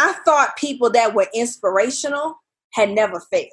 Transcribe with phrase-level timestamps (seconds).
[0.00, 2.36] I thought people that were inspirational
[2.70, 3.50] had never failed,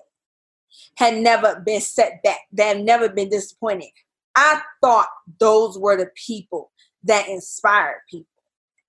[0.95, 3.89] had never been set back, that had never been disappointed.
[4.33, 5.09] I thought
[5.41, 6.71] those were the people
[7.03, 8.27] that inspired people.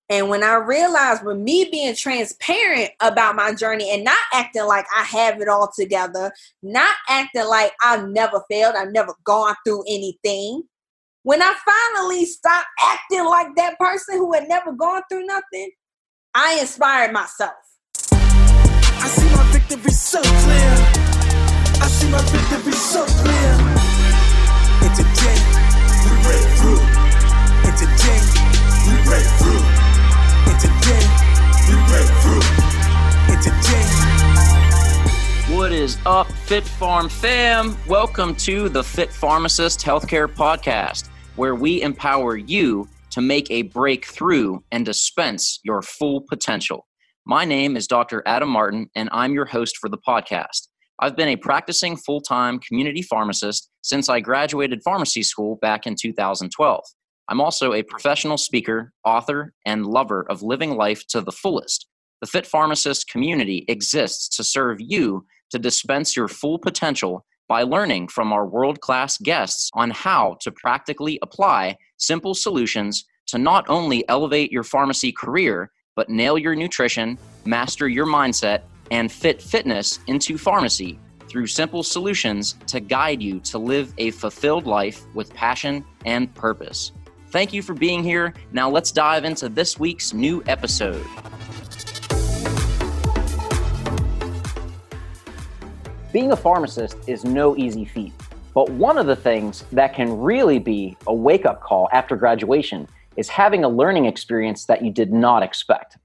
[0.09, 4.87] And when I realized with me being transparent about my journey and not acting like
[4.97, 6.33] I have it all together,
[6.63, 10.63] not acting like I've never failed, I've never gone through anything.
[11.25, 15.73] When I finally stopped acting like that person who had never gone through nothing,
[16.41, 17.51] I inspired myself.
[18.13, 20.71] I see my victory so clear.
[21.83, 23.59] I see my victory so clear.
[24.87, 25.35] And today,
[26.05, 26.79] we break through.
[27.67, 28.23] And today,
[28.87, 29.67] we break through.
[30.47, 31.05] And today,
[31.67, 32.47] we break through.
[33.35, 33.87] And today.
[35.57, 37.77] What is up, Fit Farm fam?
[37.89, 44.59] Welcome to the Fit Pharmacist Healthcare Podcast, where we empower you to make a breakthrough
[44.71, 46.87] and dispense your full potential.
[47.27, 48.23] My name is Dr.
[48.27, 50.69] Adam Martin, and I'm your host for the podcast.
[51.01, 55.95] I've been a practicing full time community pharmacist since I graduated pharmacy school back in
[55.95, 56.85] 2012.
[57.29, 61.87] I'm also a professional speaker, author, and lover of living life to the fullest.
[62.21, 68.09] The Fit Pharmacist community exists to serve you to dispense your full potential by learning
[68.09, 74.09] from our world class guests on how to practically apply simple solutions to not only
[74.09, 80.39] elevate your pharmacy career but nail your nutrition, master your mindset, and fit fitness into
[80.39, 80.97] pharmacy
[81.29, 86.93] through simple solutions to guide you to live a fulfilled life with passion and purpose.
[87.31, 88.33] Thank you for being here.
[88.53, 91.05] Now let's dive into this week's new episode.
[96.11, 98.15] Being a pharmacist is no easy feat,
[98.55, 102.89] but one of the things that can really be a wake up call after graduation
[103.19, 105.99] is having a learning experience that you did not expect.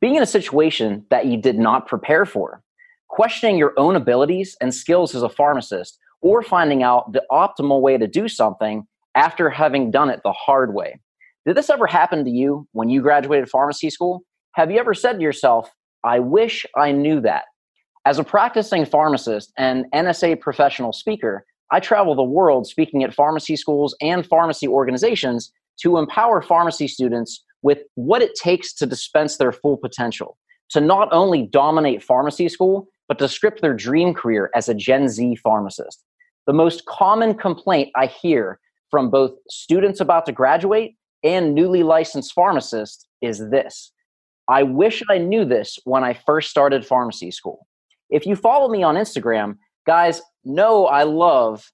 [0.00, 2.62] Being in a situation that you did not prepare for,
[3.08, 7.98] questioning your own abilities and skills as a pharmacist, or finding out the optimal way
[7.98, 10.98] to do something after having done it the hard way.
[11.44, 14.22] Did this ever happen to you when you graduated pharmacy school?
[14.52, 15.70] Have you ever said to yourself,
[16.02, 17.44] I wish I knew that?
[18.06, 23.56] As a practicing pharmacist and NSA professional speaker, I travel the world speaking at pharmacy
[23.56, 25.52] schools and pharmacy organizations
[25.82, 30.38] to empower pharmacy students with what it takes to dispense their full potential,
[30.70, 35.08] to not only dominate pharmacy school, but to script their dream career as a Gen
[35.08, 36.02] Z pharmacist.
[36.46, 38.58] The most common complaint I hear
[38.90, 43.92] from both students about to graduate and newly licensed pharmacists is this
[44.48, 47.66] I wish I knew this when I first started pharmacy school.
[48.10, 49.56] If you follow me on Instagram,
[49.86, 51.64] guys, know I love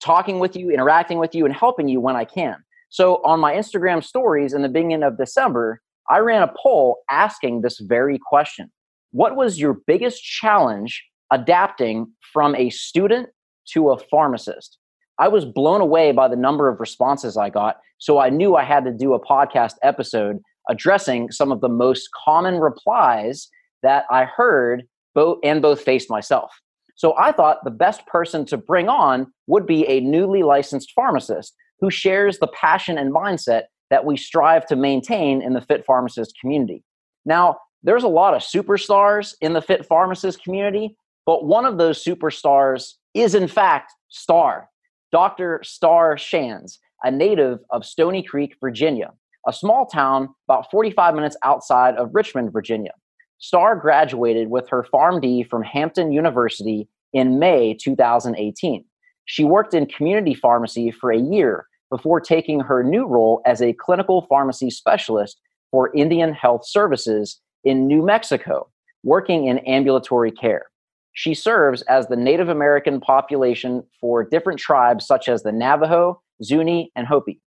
[0.00, 2.56] talking with you, interacting with you, and helping you when I can.
[2.90, 7.62] So on my Instagram stories in the beginning of December, I ran a poll asking
[7.62, 8.70] this very question
[9.12, 13.28] What was your biggest challenge adapting from a student
[13.72, 14.78] to a pharmacist?
[15.18, 17.78] I was blown away by the number of responses I got.
[17.98, 20.38] So I knew I had to do a podcast episode
[20.70, 23.48] addressing some of the most common replies
[23.82, 26.52] that I heard both and both faced myself.
[26.94, 31.54] So I thought the best person to bring on would be a newly licensed pharmacist
[31.80, 36.34] who shares the passion and mindset that we strive to maintain in the fit pharmacist
[36.40, 36.82] community.
[37.24, 42.02] Now, there's a lot of superstars in the fit pharmacist community, but one of those
[42.02, 44.68] superstars is, in fact, Star,
[45.12, 45.60] Dr.
[45.62, 49.12] Star Shands, a native of Stony Creek, Virginia,
[49.46, 52.92] a small town about 45 minutes outside of Richmond, Virginia.
[53.38, 58.84] Star graduated with her PharmD from Hampton University in May 2018.
[59.26, 63.72] She worked in community pharmacy for a year before taking her new role as a
[63.74, 65.40] clinical pharmacy specialist
[65.70, 68.68] for Indian Health Services in New Mexico,
[69.04, 70.66] working in ambulatory care.
[71.12, 76.90] She serves as the Native American population for different tribes such as the Navajo, Zuni,
[76.94, 77.40] and Hopi.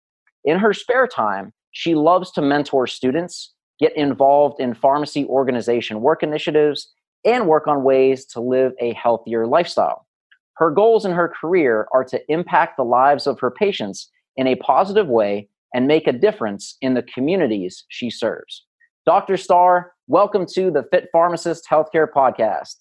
[0.43, 6.23] In her spare time, she loves to mentor students, get involved in pharmacy organization work
[6.23, 6.93] initiatives,
[7.25, 10.07] and work on ways to live a healthier lifestyle.
[10.55, 14.55] Her goals in her career are to impact the lives of her patients in a
[14.55, 18.65] positive way and make a difference in the communities she serves.
[19.05, 19.37] Dr.
[19.37, 22.75] Star, welcome to the Fit Pharmacist Healthcare Podcast.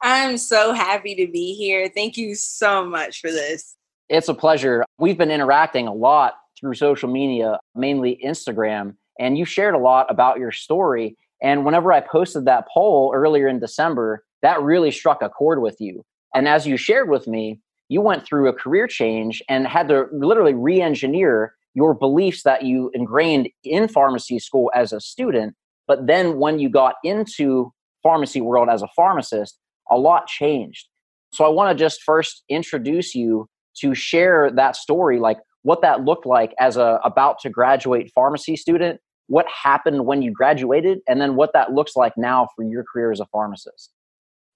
[0.00, 1.90] I'm so happy to be here.
[1.94, 3.76] Thank you so much for this.
[4.08, 4.84] It's a pleasure.
[4.98, 10.06] We've been interacting a lot through social media, mainly Instagram, and you shared a lot
[10.10, 11.16] about your story.
[11.42, 15.80] And whenever I posted that poll earlier in December, that really struck a chord with
[15.80, 16.04] you.
[16.34, 20.06] And as you shared with me, you went through a career change and had to
[20.12, 25.54] literally re-engineer your beliefs that you ingrained in pharmacy school as a student
[25.86, 27.72] but then when you got into
[28.02, 29.58] pharmacy world as a pharmacist,
[29.90, 30.88] a lot changed.
[31.32, 33.48] So I want to just first introduce you
[33.80, 38.56] to share that story, like what that looked like as a about to graduate pharmacy
[38.56, 42.84] student, what happened when you graduated, and then what that looks like now for your
[42.84, 43.90] career as a pharmacist.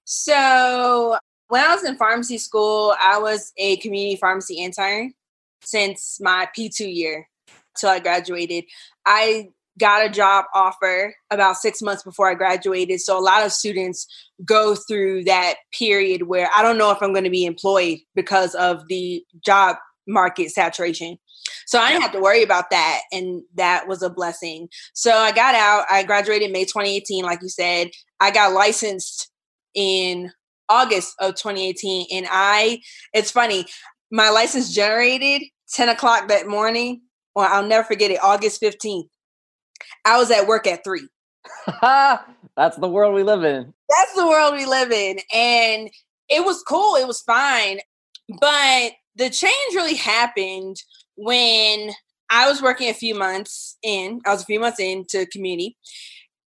[0.04, 1.18] So
[1.48, 5.12] when I was in pharmacy school, I was a community pharmacy intern
[5.62, 7.28] since my P2 year
[7.76, 8.64] till I graduated.
[9.04, 9.48] I
[9.78, 13.00] got a job offer about six months before I graduated.
[13.00, 14.06] So a lot of students
[14.44, 18.54] go through that period where I don't know if I'm going to be employed because
[18.54, 19.76] of the job
[20.06, 21.18] market saturation.
[21.66, 23.00] So I didn't have to worry about that.
[23.12, 24.68] And that was a blessing.
[24.94, 25.84] So I got out.
[25.90, 27.90] I graduated May 2018, like you said.
[28.20, 29.30] I got licensed
[29.74, 30.32] in
[30.68, 32.06] August of 2018.
[32.12, 32.80] And I,
[33.12, 33.66] it's funny,
[34.10, 35.42] my license generated
[35.72, 37.02] 10 o'clock that morning.
[37.34, 39.08] Well, I'll never forget it, August 15th.
[40.04, 41.08] I was at work at three.
[41.82, 43.74] That's the world we live in.
[43.88, 45.18] That's the world we live in.
[45.32, 45.90] And
[46.28, 47.78] it was cool, it was fine.
[48.40, 50.76] But the change really happened
[51.16, 51.90] when
[52.30, 55.76] I was working a few months in, I was a few months into community,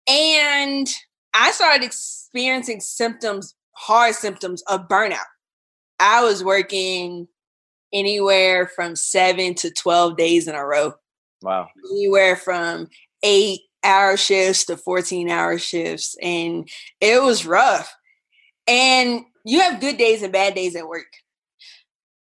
[0.08, 0.88] and
[1.34, 5.20] I started experiencing symptoms, hard symptoms of burnout.
[6.00, 7.28] I was working
[7.94, 10.94] anywhere from seven to 12 days in a row.
[11.42, 11.68] Wow.
[11.92, 12.88] Anywhere from
[13.24, 16.16] eight hour shifts to 14 hour shifts.
[16.22, 16.70] And
[17.02, 17.94] it was rough.
[18.68, 21.08] And you have good days and bad days at work.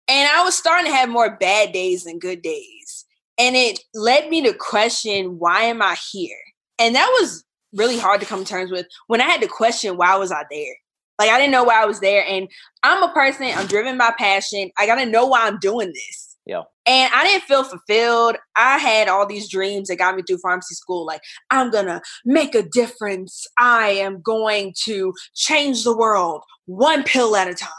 [0.08, 3.04] And I was starting to have more bad days than good days.
[3.38, 6.38] And it led me to question why am I here?
[6.78, 9.96] And that was really hard to come to terms with when I had to question
[9.96, 10.74] why was I there?
[11.18, 12.24] Like I didn't know why I was there.
[12.26, 12.48] And
[12.82, 14.70] I'm a person, I'm driven by passion.
[14.78, 16.36] I gotta know why I'm doing this.
[16.46, 16.62] Yeah.
[16.86, 18.36] And I didn't feel fulfilled.
[18.54, 21.04] I had all these dreams that got me through pharmacy school.
[21.04, 21.20] Like,
[21.50, 23.46] I'm gonna make a difference.
[23.58, 27.70] I am going to change the world one pill at a time.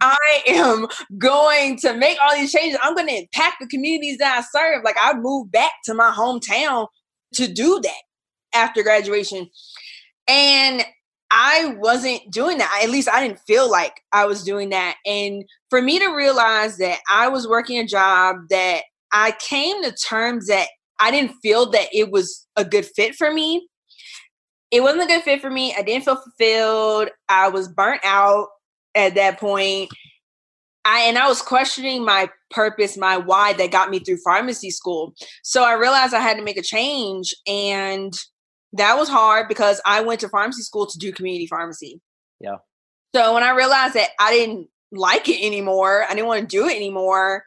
[0.00, 0.86] I am
[1.18, 2.78] going to make all these changes.
[2.82, 4.84] I'm going to impact the communities that I serve.
[4.84, 6.88] Like I moved back to my hometown
[7.34, 8.02] to do that
[8.54, 9.48] after graduation.
[10.28, 10.84] And
[11.30, 12.80] I wasn't doing that.
[12.82, 14.96] At least I didn't feel like I was doing that.
[15.04, 19.92] And for me to realize that I was working a job that I came to
[19.92, 20.68] terms that
[21.00, 23.68] I didn't feel that it was a good fit for me.
[24.70, 25.74] It wasn't a good fit for me.
[25.76, 27.10] I didn't feel fulfilled.
[27.28, 28.48] I was burnt out
[28.94, 29.90] at that point.
[30.84, 35.14] I and I was questioning my purpose, my why that got me through pharmacy school.
[35.42, 38.12] So I realized I had to make a change and
[38.74, 42.00] that was hard because I went to pharmacy school to do community pharmacy.
[42.40, 42.56] Yeah.
[43.14, 46.66] So when I realized that I didn't like it anymore, I didn't want to do
[46.68, 47.44] it anymore,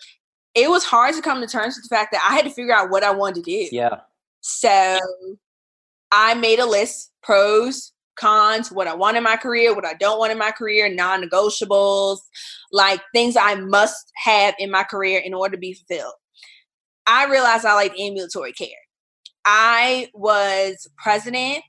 [0.55, 2.73] it was hard to come to terms with the fact that I had to figure
[2.73, 3.69] out what I wanted to do.
[3.71, 3.99] Yeah.
[4.41, 4.97] So
[6.11, 10.19] I made a list, pros, cons, what I want in my career, what I don't
[10.19, 12.19] want in my career, non negotiables,
[12.71, 16.13] like things I must have in my career in order to be fulfilled.
[17.07, 18.67] I realized I like ambulatory care.
[19.45, 21.63] I was president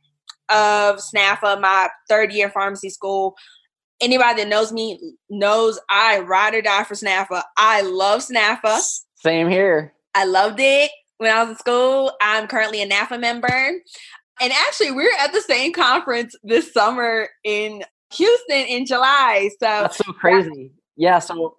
[0.49, 3.37] of SNPhA, my third year pharmacy school.
[4.01, 4.99] Anybody that knows me
[5.31, 7.43] knows I ride or die for SNPhA.
[7.57, 8.81] I love SNPhA.
[9.17, 9.93] Same here.
[10.15, 12.13] I loved it when I was in school.
[12.21, 13.73] I'm currently a NPhA member.
[14.41, 17.83] And actually, we are at the same conference this summer in
[18.15, 19.51] Houston in July.
[19.61, 20.73] So that's so crazy.
[20.97, 21.19] Yeah.
[21.19, 21.57] So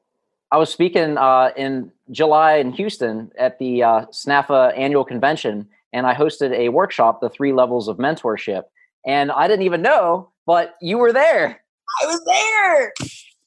[0.51, 6.07] I was speaking uh, in July in Houston at the uh, SNPhA annual convention, and
[6.07, 8.63] I hosted a workshop, the three levels of mentorship.
[9.05, 11.61] And I didn't even know, but you were there.
[12.01, 12.93] I was there.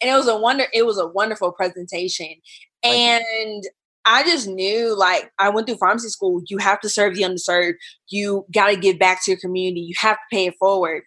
[0.00, 2.34] And it was a wonder, it was a wonderful presentation.
[2.82, 3.62] And
[4.04, 7.74] I just knew like I went through pharmacy school, you have to serve the underserved.
[8.08, 9.80] You gotta give back to your community.
[9.80, 11.02] You have to pay it forward.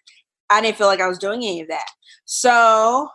[0.50, 1.86] I didn't feel like I was doing any of that.
[2.24, 3.08] So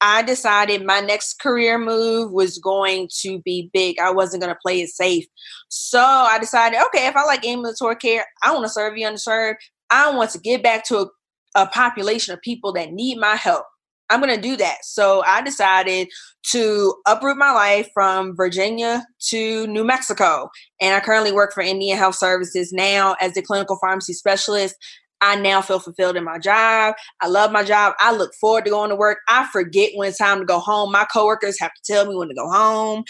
[0.00, 3.98] I decided my next career move was going to be big.
[3.98, 5.26] I wasn't going to play it safe.
[5.68, 9.56] So I decided, okay, if I like ambulatory care, I want to serve the underserved.
[9.90, 11.06] I want to give back to a,
[11.54, 13.66] a population of people that need my help.
[14.10, 14.78] I'm going to do that.
[14.82, 16.08] So I decided
[16.50, 20.50] to uproot my life from Virginia to New Mexico.
[20.80, 24.74] And I currently work for Indian Health Services now as a clinical pharmacy specialist.
[25.20, 26.94] I now feel fulfilled in my job.
[27.20, 27.94] I love my job.
[28.00, 29.18] I look forward to going to work.
[29.28, 30.92] I forget when it's time to go home.
[30.92, 33.04] My coworkers have to tell me when to go home.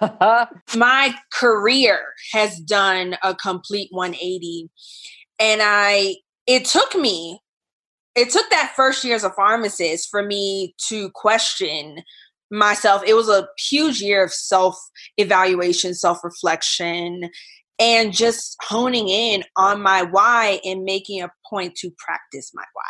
[0.76, 2.00] my career
[2.32, 4.68] has done a complete 180.
[5.38, 7.40] And I it took me
[8.16, 12.02] it took that first year as a pharmacist for me to question
[12.50, 13.02] myself.
[13.06, 14.76] It was a huge year of self
[15.16, 17.30] evaluation, self reflection,
[17.78, 22.82] and just honing in on my why and making a point to practice my why.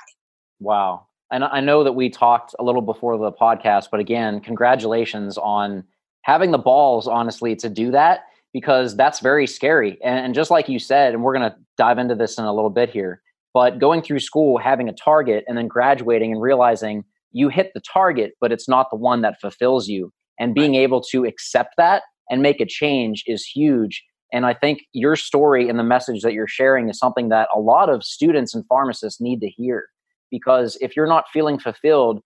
[0.60, 1.06] Wow.
[1.30, 5.84] And I know that we talked a little before the podcast, but again, congratulations on
[6.22, 9.98] having the balls, honestly, to do that because that's very scary.
[10.02, 12.70] And, just like you said, and we're going to dive into this in a little
[12.70, 13.20] bit here,
[13.54, 17.80] but going through school, having a target, and then graduating and realizing you hit the
[17.80, 20.12] target, but it's not the one that fulfills you.
[20.38, 24.04] And being able to accept that and make a change is huge.
[24.32, 27.60] And I think your story and the message that you're sharing is something that a
[27.60, 29.86] lot of students and pharmacists need to hear.
[30.30, 32.20] Because if you're not feeling fulfilled,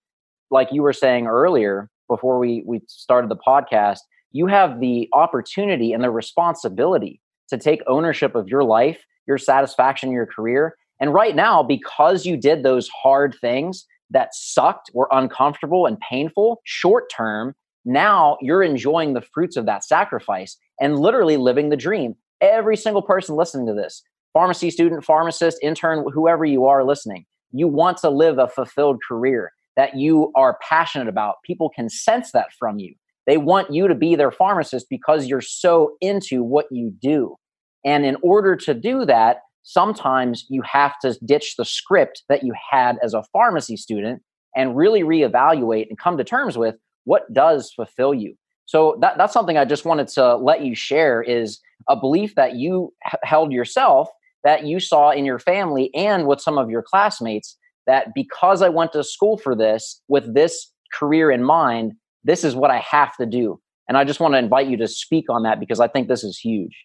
[0.50, 3.98] like you were saying earlier before we, we started the podcast,
[4.32, 7.20] you have the opportunity and the responsibility
[7.50, 10.74] to take ownership of your life, your satisfaction, your career.
[11.00, 16.60] And right now, because you did those hard things that sucked, were uncomfortable and painful
[16.64, 22.14] short term, now you're enjoying the fruits of that sacrifice and literally living the dream.
[22.40, 24.02] Every single person listening to this,
[24.32, 29.52] pharmacy student, pharmacist, intern, whoever you are listening, you want to live a fulfilled career
[29.76, 31.36] that you are passionate about.
[31.44, 32.94] People can sense that from you.
[33.26, 37.36] They want you to be their pharmacist because you're so into what you do.
[37.84, 42.52] And in order to do that, sometimes you have to ditch the script that you
[42.70, 44.22] had as a pharmacy student
[44.56, 48.34] and really reevaluate and come to terms with what does fulfill you.
[48.66, 52.56] So that, that's something I just wanted to let you share is a belief that
[52.56, 54.08] you h- held yourself
[54.44, 58.68] that you saw in your family and with some of your classmates that because I
[58.68, 61.92] went to school for this with this career in mind,
[62.24, 63.60] this is what I have to do.
[63.88, 66.22] And I just want to invite you to speak on that because I think this
[66.22, 66.84] is huge.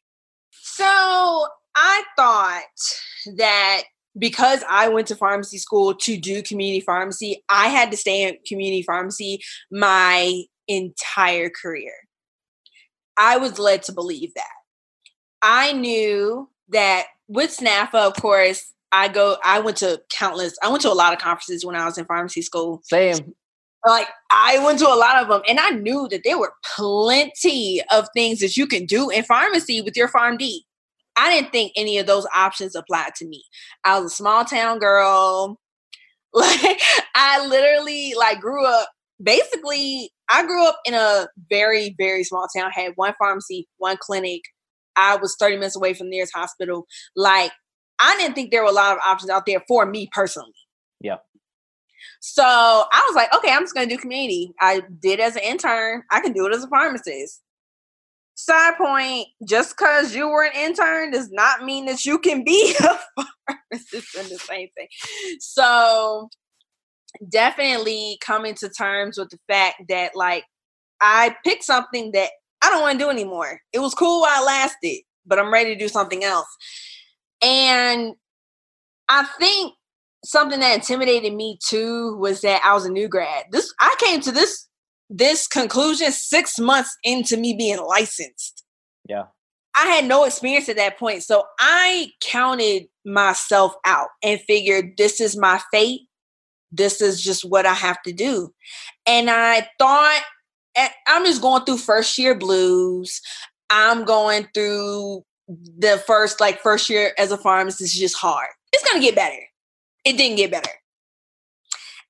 [0.51, 2.63] So I thought
[3.37, 3.83] that
[4.17, 8.37] because I went to pharmacy school to do community pharmacy, I had to stay in
[8.47, 9.39] community pharmacy
[9.71, 11.93] my entire career.
[13.17, 14.43] I was led to believe that.
[15.41, 20.81] I knew that with SNPhA, of course, I go I went to countless I went
[20.83, 22.81] to a lot of conferences when I was in pharmacy school.
[22.83, 23.33] Same
[23.85, 27.81] like I went to a lot of them and I knew that there were plenty
[27.91, 30.59] of things that you can do in pharmacy with your PharmD.
[31.15, 33.43] I didn't think any of those options applied to me.
[33.83, 35.59] I was a small town girl.
[36.35, 36.81] Like
[37.13, 38.89] I literally like grew up
[39.21, 44.41] basically I grew up in a very very small town, had one pharmacy, one clinic.
[44.95, 46.87] I was 30 minutes away from the nearest hospital.
[47.15, 47.51] Like
[47.99, 50.55] I didn't think there were a lot of options out there for me personally.
[50.99, 51.17] Yeah.
[52.19, 54.53] So I was like, okay, I'm just going to do community.
[54.59, 56.03] I did as an intern.
[56.11, 57.41] I can do it as a pharmacist.
[58.35, 62.75] Side point, just because you were an intern does not mean that you can be
[62.79, 64.87] a pharmacist in the same thing.
[65.39, 66.29] So
[67.29, 70.45] definitely coming to terms with the fact that like
[70.99, 72.31] I picked something that
[72.63, 73.59] I don't want to do anymore.
[73.71, 76.47] It was cool while it lasted, but I'm ready to do something else.
[77.41, 78.13] And
[79.09, 79.73] I think
[80.23, 83.45] something that intimidated me too was that I was a new grad.
[83.51, 84.67] This I came to this
[85.15, 88.63] this conclusion six months into me being licensed.
[89.07, 89.25] Yeah.
[89.75, 91.23] I had no experience at that point.
[91.23, 96.01] So I counted myself out and figured this is my fate.
[96.71, 98.53] This is just what I have to do.
[99.05, 100.21] And I thought
[100.75, 103.19] eh, I'm just going through first year blues.
[103.69, 108.49] I'm going through the first like first year as a pharmacist is just hard.
[108.71, 109.41] It's gonna get better
[110.05, 110.69] it didn't get better.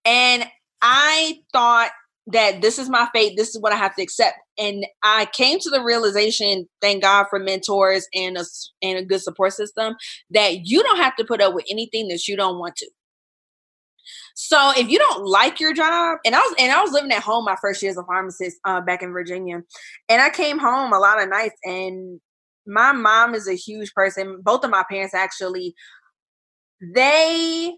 [0.05, 0.45] And
[0.81, 1.91] I thought
[2.27, 4.37] that this is my fate, this is what I have to accept.
[4.57, 8.45] And I came to the realization, thank God for mentors and a,
[8.81, 9.95] and a good support system,
[10.29, 12.89] that you don't have to put up with anything that you don't want to.
[14.35, 17.21] So if you don't like your job, and I was and I was living at
[17.21, 19.61] home my first year as a pharmacist uh, back in Virginia,
[20.09, 22.19] and I came home a lot of nights, and
[22.65, 24.41] my mom is a huge person.
[24.41, 25.75] Both of my parents actually,
[26.81, 27.73] they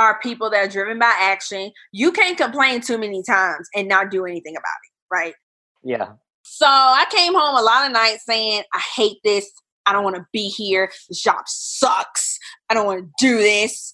[0.00, 1.70] are people that are driven by action.
[1.92, 5.34] You can't complain too many times and not do anything about it, right?
[5.84, 6.12] Yeah.
[6.42, 9.50] So I came home a lot of nights saying, I hate this.
[9.84, 10.90] I don't want to be here.
[11.08, 12.38] The job sucks.
[12.70, 13.92] I don't want to do this.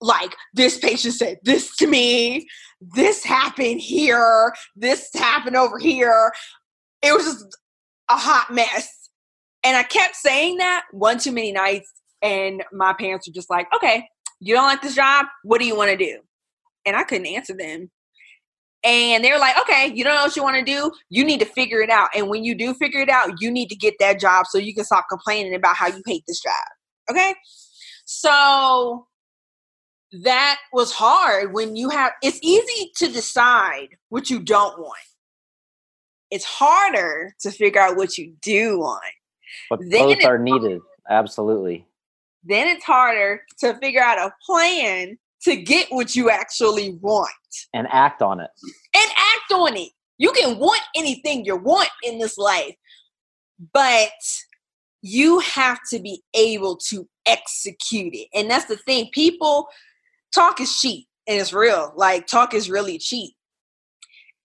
[0.00, 2.46] Like, this patient said this to me.
[2.80, 4.52] This happened here.
[4.74, 6.32] This happened over here.
[7.00, 7.56] It was just
[8.10, 8.88] a hot mess.
[9.62, 11.90] And I kept saying that one too many nights.
[12.22, 14.08] And my parents were just like, okay,
[14.44, 15.26] you don't like this job?
[15.42, 16.18] What do you want to do?
[16.84, 17.90] And I couldn't answer them.
[18.84, 20.92] And they were like, okay, you don't know what you want to do?
[21.08, 22.10] You need to figure it out.
[22.14, 24.74] And when you do figure it out, you need to get that job so you
[24.74, 26.52] can stop complaining about how you hate this job.
[27.10, 27.34] Okay?
[28.04, 29.06] So
[30.22, 34.98] that was hard when you have it's easy to decide what you don't want.
[36.30, 39.02] It's harder to figure out what you do want.
[39.70, 40.82] But then both are needed.
[41.08, 41.86] Absolutely
[42.44, 47.30] then it's harder to figure out a plan to get what you actually want
[47.72, 48.50] and act on it.
[48.94, 49.90] And act on it.
[50.18, 52.74] You can want anything you want in this life,
[53.72, 54.10] but
[55.02, 58.28] you have to be able to execute it.
[58.34, 59.10] And that's the thing.
[59.12, 59.68] People
[60.34, 61.92] talk is cheap and it's real.
[61.96, 63.34] Like talk is really cheap.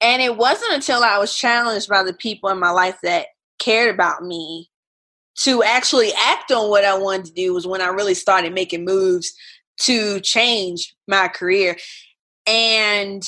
[0.02, 3.28] And it wasn't until I was challenged by the people in my life that
[3.60, 4.70] cared about me
[5.44, 8.86] to actually act on what I wanted to do was when I really started making
[8.86, 9.34] moves
[9.82, 11.78] to change my career.
[12.46, 13.24] And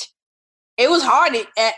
[0.76, 1.34] it was hard.
[1.34, 1.74] It, it,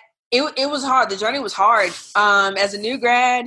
[0.56, 1.10] it was hard.
[1.10, 1.90] The journey was hard.
[2.16, 3.46] Um, as a new grad,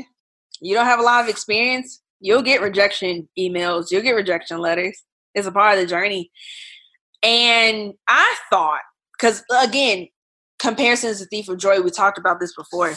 [0.62, 2.02] you don't have a lot of experience.
[2.20, 3.92] You'll get rejection emails.
[3.92, 5.04] You'll get rejection letters.
[5.36, 6.32] It's a part of the journey.
[7.22, 8.82] And I thought,
[9.18, 10.08] because again,
[10.60, 11.82] comparison is a thief of joy.
[11.82, 12.96] We talked about this before.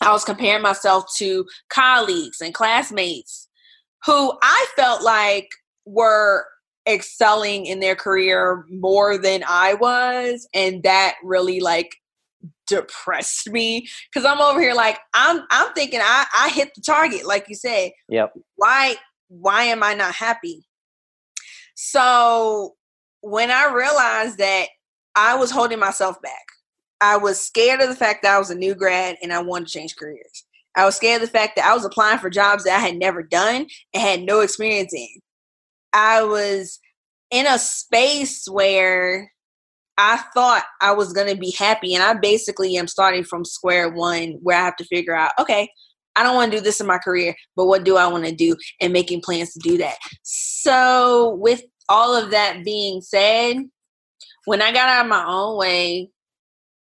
[0.00, 3.48] I was comparing myself to colleagues and classmates
[4.04, 5.48] who I felt like
[5.84, 6.46] were
[6.88, 10.48] excelling in their career more than I was.
[10.54, 11.96] And that really like
[12.66, 17.26] depressed me because I'm over here like I'm I'm thinking I, I hit the target,
[17.26, 17.90] like you said.
[18.08, 18.32] Yep.
[18.56, 18.96] Why
[19.28, 20.64] why am I not happy?
[21.74, 22.76] So
[23.20, 24.66] when I realized that
[25.14, 26.46] I was holding myself back,
[27.00, 29.68] I was scared of the fact that I was a new grad and I wanted
[29.68, 30.44] to change careers.
[30.76, 32.96] I was scared of the fact that I was applying for jobs that I had
[32.96, 35.08] never done and had no experience in.
[35.92, 36.78] I was
[37.30, 39.32] in a space where
[39.98, 41.94] I thought I was going to be happy.
[41.94, 45.68] And I basically am starting from square one where I have to figure out, okay,
[46.16, 48.34] I don't want to do this in my career, but what do I want to
[48.34, 49.96] do and making plans to do that.
[50.22, 53.58] So, with all of that being said,
[54.46, 56.10] when I got out of my own way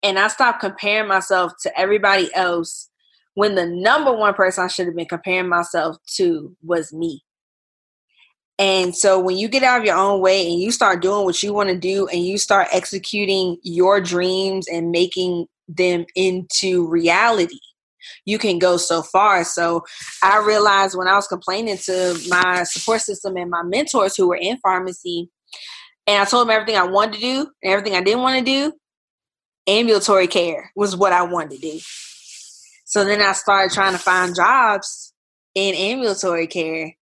[0.05, 2.89] and I stopped comparing myself to everybody else,
[3.33, 7.23] when the number one person I should have been comparing myself to was me.
[8.59, 11.41] And so when you get out of your own way and you start doing what
[11.43, 17.59] you want to do and you start executing your dreams and making them into reality,
[18.23, 19.43] you can go so far.
[19.43, 19.83] So
[20.23, 24.37] I realized when I was complaining to my support system and my mentors who were
[24.39, 25.29] in pharmacy,
[26.07, 28.45] and I told them everything I wanted to do and everything I didn't want to
[28.45, 28.71] do,
[29.67, 31.79] ambulatory care was what I wanted to do.
[32.85, 35.13] So then I started trying to find jobs
[35.55, 36.95] in ambulatory care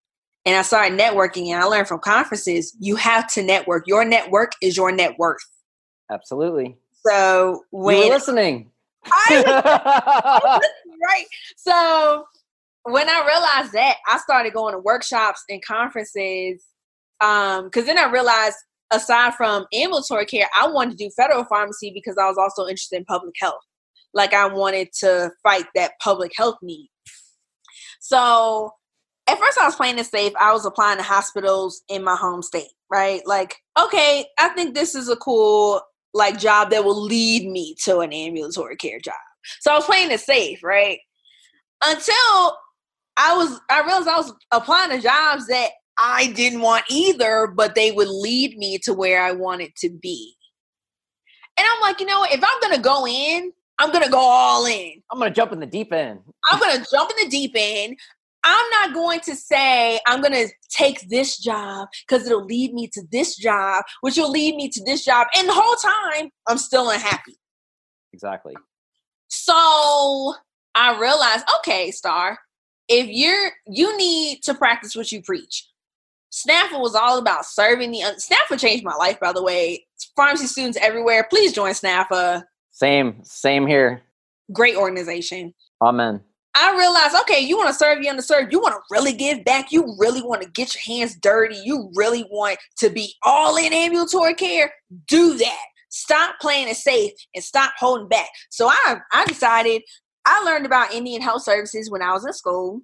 [0.45, 3.87] and I started networking and I learned from conferences, you have to network.
[3.87, 5.43] Your network is your net worth.
[6.11, 6.77] Absolutely.
[7.05, 8.71] So when you listening.
[9.05, 9.41] I,
[11.03, 11.25] right.
[11.57, 12.25] So
[12.83, 16.63] when I realized that, I started going to workshops and conferences.
[17.21, 18.57] Um, because then I realized
[18.93, 22.97] aside from ambulatory care, I wanted to do federal pharmacy because I was also interested
[22.97, 23.61] in public health.
[24.13, 26.89] Like I wanted to fight that public health need.
[27.99, 28.71] So
[29.27, 30.33] at first I was playing it safe.
[30.39, 33.25] I was applying to hospitals in my home state, right?
[33.25, 35.81] Like, okay, I think this is a cool
[36.13, 39.15] like job that will lead me to an ambulatory care job.
[39.61, 40.99] So I was playing it safe, right?
[41.83, 42.57] Until
[43.17, 47.75] I was I realized I was applying to jobs that I didn't want either, but
[47.75, 50.35] they would lead me to where I wanted to be.
[51.57, 55.01] And I'm like, you know, if I'm gonna go in, I'm gonna go all in.
[55.11, 56.19] I'm gonna jump in the deep end.
[56.51, 57.97] I'm gonna jump in the deep end.
[58.43, 62.89] I'm not going to say I'm going to take this job because it'll lead me
[62.89, 65.27] to this job, which will lead me to this job.
[65.37, 67.37] And the whole time, I'm still unhappy.
[68.11, 68.53] Exactly.
[69.29, 70.33] So
[70.75, 72.37] I realized, okay, Star,
[72.89, 75.67] if you're you need to practice what you preach.
[76.33, 79.85] SNPhA was all about serving the un- SNPhA changed my life, by the way.
[80.15, 82.43] Pharmacy students everywhere, please join SNPhA.
[82.71, 84.01] Same, same here.
[84.51, 85.53] Great organization.
[85.81, 86.21] Amen.
[86.55, 88.51] I realized, okay, you want to serve the underserved.
[88.51, 89.71] You want to really give back.
[89.71, 91.55] You really want to get your hands dirty.
[91.63, 94.71] You really want to be all in ambulatory care.
[95.07, 95.65] Do that.
[95.89, 98.29] Stop playing it safe and stop holding back.
[98.49, 99.83] So I, I decided
[100.25, 102.81] I learned about Indian Health Services when I was in school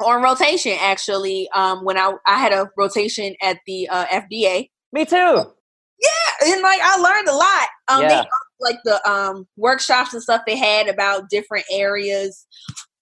[0.00, 0.76] on rotation.
[0.80, 4.70] Actually, um, when I I had a rotation at the uh, FDA.
[4.92, 5.16] Me too.
[5.16, 7.68] Yeah, and like I learned a lot.
[7.88, 8.08] Um, yeah.
[8.22, 8.28] they
[8.60, 12.46] like the um workshops and stuff they had about different areas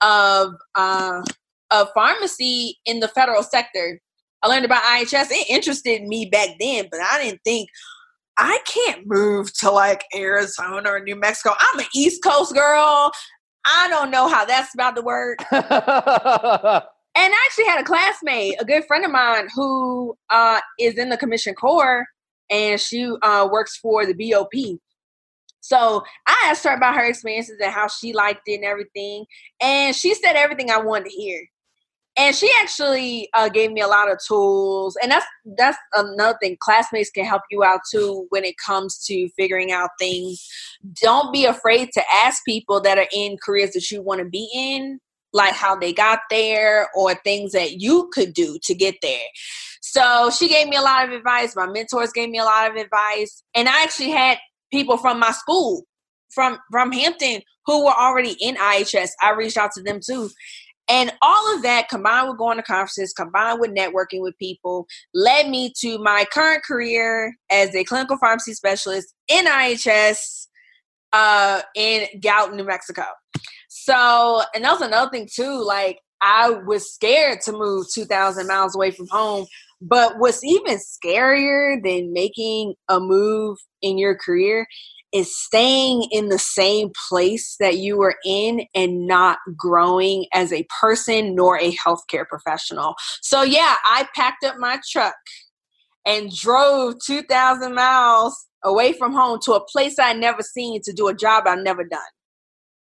[0.01, 1.23] of uh,
[1.71, 4.01] of pharmacy in the federal sector.
[4.43, 5.29] I learned about IHS.
[5.31, 7.69] It interested me back then, but I didn't think
[8.39, 11.55] I can't move to like Arizona or New Mexico.
[11.59, 13.13] I'm an East Coast girl.
[13.65, 15.39] I don't know how that's about to work.
[15.53, 16.83] and I
[17.47, 21.55] actually had a classmate, a good friend of mine, who uh, is in the Commission
[21.55, 22.07] Corps,
[22.51, 24.79] and she uh, works for the BOP.
[25.61, 29.27] So I asked her about her experiences and how she liked it and everything.
[29.61, 31.47] And she said everything I wanted to hear.
[32.17, 36.57] And she actually uh, gave me a lot of tools and that's that's another thing.
[36.61, 40.47] Classmates can help you out too when it comes to figuring out things.
[41.01, 44.49] Don't be afraid to ask people that are in careers that you want to be
[44.55, 44.99] in
[45.33, 49.27] like how they got there or things that you could do to get there.
[49.81, 52.77] So she gave me a lot of advice my mentors gave me a lot of
[52.77, 54.39] advice and i actually had
[54.71, 55.85] people from my school
[56.33, 60.31] from from hampton who were already in ihs i reached out to them too
[60.91, 65.49] and all of that combined with going to conferences, combined with networking with people, led
[65.49, 70.49] me to my current career as a clinical pharmacy specialist in IHS
[71.13, 73.05] uh, in Gallatin, New Mexico.
[73.69, 75.63] So, and that was another thing too.
[75.63, 79.47] Like, I was scared to move 2,000 miles away from home.
[79.81, 84.67] But what's even scarier than making a move in your career
[85.13, 90.67] is staying in the same place that you were in and not growing as a
[90.81, 92.95] person nor a healthcare professional.
[93.23, 95.17] So, yeah, I packed up my truck
[96.07, 101.09] and drove 2,000 miles away from home to a place I'd never seen to do
[101.09, 102.01] a job I've never done.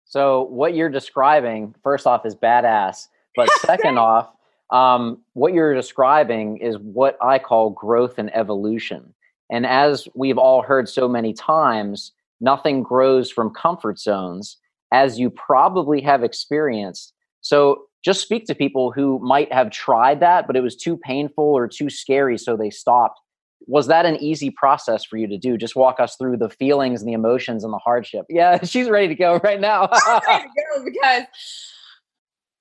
[0.05, 3.07] So, what you're describing, first off, is badass.
[3.35, 4.29] But second off,
[4.71, 9.13] um, what you're describing is what I call growth and evolution.
[9.51, 14.57] And as we've all heard so many times, nothing grows from comfort zones,
[14.91, 17.13] as you probably have experienced.
[17.41, 21.43] So just speak to people who might have tried that, but it was too painful
[21.43, 23.19] or too scary, so they stopped.
[23.67, 25.57] Was that an easy process for you to do?
[25.57, 28.25] Just walk us through the feelings and the emotions and the hardship.
[28.29, 29.89] Yeah, she's ready to go right now.
[30.27, 31.23] Ready to go because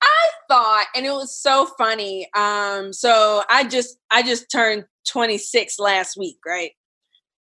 [0.01, 2.27] I thought, and it was so funny.
[2.35, 6.71] Um, so I just I just turned 26 last week, right?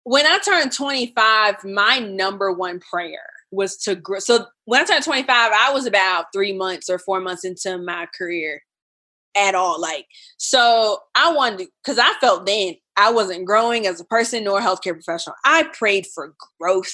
[0.03, 4.19] When I turned 25, my number one prayer was to grow.
[4.19, 8.07] So when I turned 25, I was about three months or four months into my
[8.17, 8.61] career
[9.35, 9.79] at all.
[9.79, 10.05] Like,
[10.37, 14.61] so I wanted because I felt then I wasn't growing as a person nor a
[14.61, 15.35] healthcare professional.
[15.45, 16.93] I prayed for growth.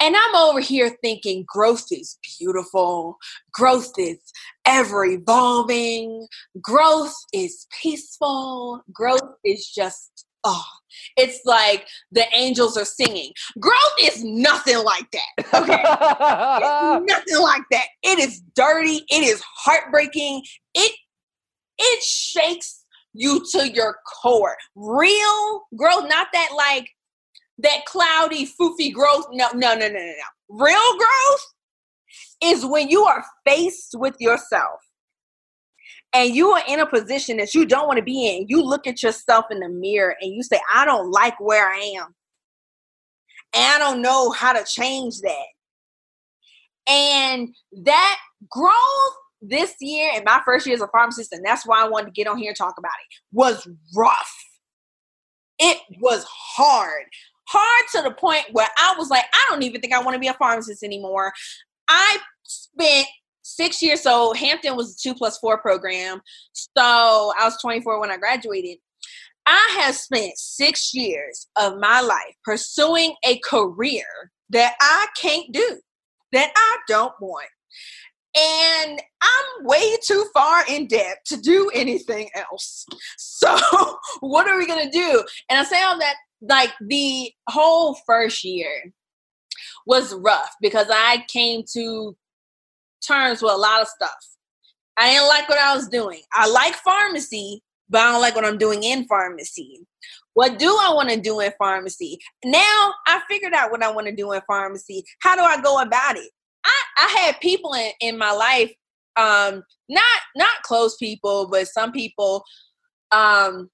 [0.00, 3.18] And I'm over here thinking growth is beautiful,
[3.52, 4.18] growth is
[4.66, 6.26] ever evolving,
[6.60, 10.64] growth is peaceful, growth is just oh,
[11.16, 13.32] it's like the angels are singing.
[13.58, 15.46] Growth is nothing like that.
[15.54, 15.82] Okay.
[15.84, 17.86] it's nothing like that.
[18.02, 19.04] It is dirty.
[19.10, 20.42] It is heartbreaking.
[20.74, 20.92] It
[21.78, 24.56] it shakes you to your core.
[24.74, 26.88] Real growth, not that like
[27.58, 29.26] that cloudy, foofy growth.
[29.32, 30.64] No, no, no, no, no, no.
[30.64, 31.54] Real growth
[32.42, 34.80] is when you are faced with yourself
[36.14, 38.86] and you are in a position that you don't want to be in, you look
[38.86, 42.14] at yourself in the mirror and you say, I don't like where I am.
[43.54, 45.46] And I don't know how to change that.
[46.86, 48.74] And that growth
[49.42, 52.12] this year in my first year as a pharmacist, and that's why I wanted to
[52.12, 54.44] get on here and talk about it, was rough.
[55.58, 57.04] It was hard.
[57.48, 60.20] Hard to the point where I was like, I don't even think I want to
[60.20, 61.32] be a pharmacist anymore.
[61.88, 63.06] I spent
[63.44, 64.00] six years.
[64.00, 66.20] So Hampton was a two plus four program.
[66.52, 68.78] So I was 24 when I graduated.
[69.46, 74.06] I have spent six years of my life pursuing a career
[74.50, 75.78] that I can't do,
[76.32, 77.48] that I don't want.
[78.36, 82.84] And I'm way too far in debt to do anything else.
[83.16, 83.56] So,
[84.20, 85.22] what are we going to do?
[85.48, 88.92] And I say all that, like, the whole first year
[89.86, 92.16] was rough because I came to
[93.04, 94.16] terms with a lot of stuff.
[94.96, 96.20] I didn't like what I was doing.
[96.32, 99.86] I like pharmacy, but I don't like what I'm doing in pharmacy.
[100.34, 102.18] What do I want to do in pharmacy?
[102.44, 105.04] Now I figured out what I want to do in pharmacy.
[105.20, 106.30] How do I go about it?
[106.64, 108.72] I, I had people in, in my life,
[109.16, 112.44] um, not not close people, but some people,
[113.12, 113.70] um,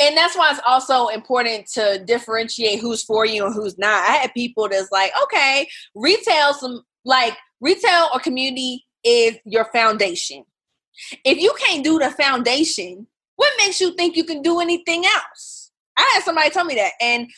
[0.00, 4.08] and that's why it's also important to differentiate who's for you and who's not.
[4.08, 10.44] I had people that's like, okay, retail some like retail or community is your foundation.
[11.24, 15.72] If you can't do the foundation, what makes you think you can do anything else?
[15.96, 17.28] I had somebody tell me that, and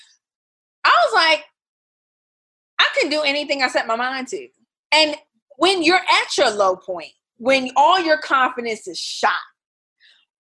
[0.84, 1.44] I was like,
[2.80, 4.48] I can do anything I set my mind to.
[4.92, 5.14] And
[5.56, 9.32] when you're at your low point, when all your confidence is shot,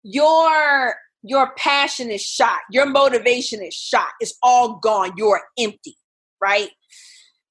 [0.03, 5.97] your your passion is shot, your motivation is shot, it's all gone, you're empty,
[6.39, 6.69] right?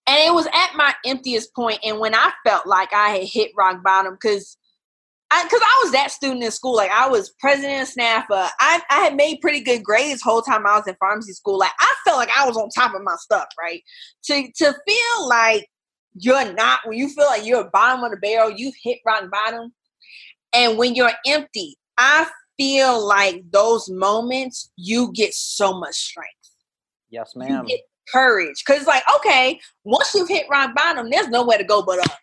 [0.06, 3.52] And it was at my emptiest point and when I felt like I had hit
[3.56, 4.58] rock bottom because
[5.30, 6.76] I, cause I was that student in school.
[6.76, 8.48] Like I was president of SNPhA.
[8.60, 11.58] I, I had made pretty good grades the whole time I was in pharmacy school.
[11.58, 13.82] Like I felt like I was on top of my stuff, right?
[14.24, 15.66] To to feel like
[16.14, 19.72] you're not when you feel like you're bottom of the barrel, you've hit rock bottom.
[20.54, 26.30] And when you're empty, I feel like those moments you get so much strength.
[27.10, 27.64] Yes, ma'am.
[27.64, 27.80] You get
[28.12, 28.62] courage.
[28.66, 32.18] Cause it's like, okay, once you've hit rock bottom, there's nowhere to go but up.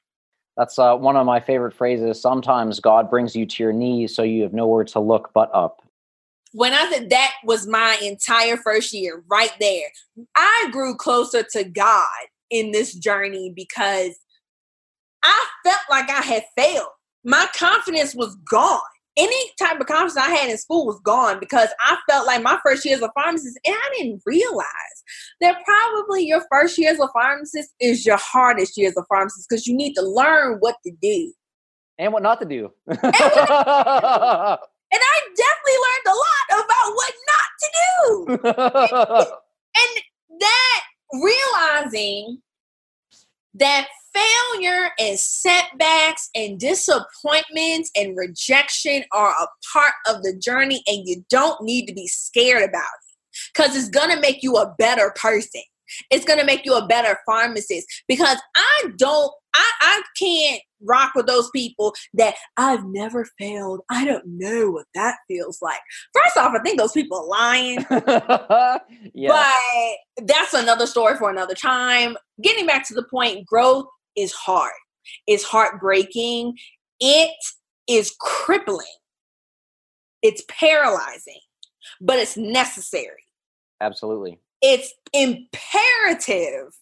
[0.57, 2.21] That's uh, one of my favorite phrases.
[2.21, 5.81] Sometimes God brings you to your knees so you have nowhere to look but up.
[6.53, 9.87] When I said that was my entire first year, right there,
[10.35, 12.05] I grew closer to God
[12.49, 14.17] in this journey because
[15.23, 16.89] I felt like I had failed.
[17.23, 18.81] My confidence was gone
[19.17, 22.57] any type of confidence I had in school was gone because I felt like my
[22.65, 24.65] first year as a pharmacist, and I didn't realize
[25.41, 29.47] that probably your first year as a pharmacist is your hardest year as a pharmacist
[29.49, 31.33] because you need to learn what to do
[32.01, 32.71] and what not to do.
[32.87, 34.57] and, and I
[35.35, 38.39] definitely learned a lot about what not to do.
[38.43, 39.27] and,
[39.77, 39.91] and
[40.39, 40.81] that
[41.13, 42.41] realizing
[43.55, 51.07] that failure and setbacks and disappointments and rejection are a part of the journey and
[51.07, 54.73] you don't need to be scared about it because it's going to make you a
[54.77, 55.61] better person
[56.09, 61.11] it's going to make you a better pharmacist because i don't I, I can't rock
[61.15, 63.81] with those people that I've never failed.
[63.89, 65.79] I don't know what that feels like.
[66.13, 67.85] First off, I think those people are lying.
[69.13, 69.27] yeah.
[70.17, 72.15] But that's another story for another time.
[72.41, 74.71] Getting back to the point, growth is hard.
[75.27, 76.57] It's heartbreaking.
[76.99, 77.35] It
[77.87, 78.85] is crippling.
[80.21, 81.39] It's paralyzing,
[81.99, 83.23] but it's necessary.
[83.81, 84.39] Absolutely.
[84.61, 86.77] It's imperative.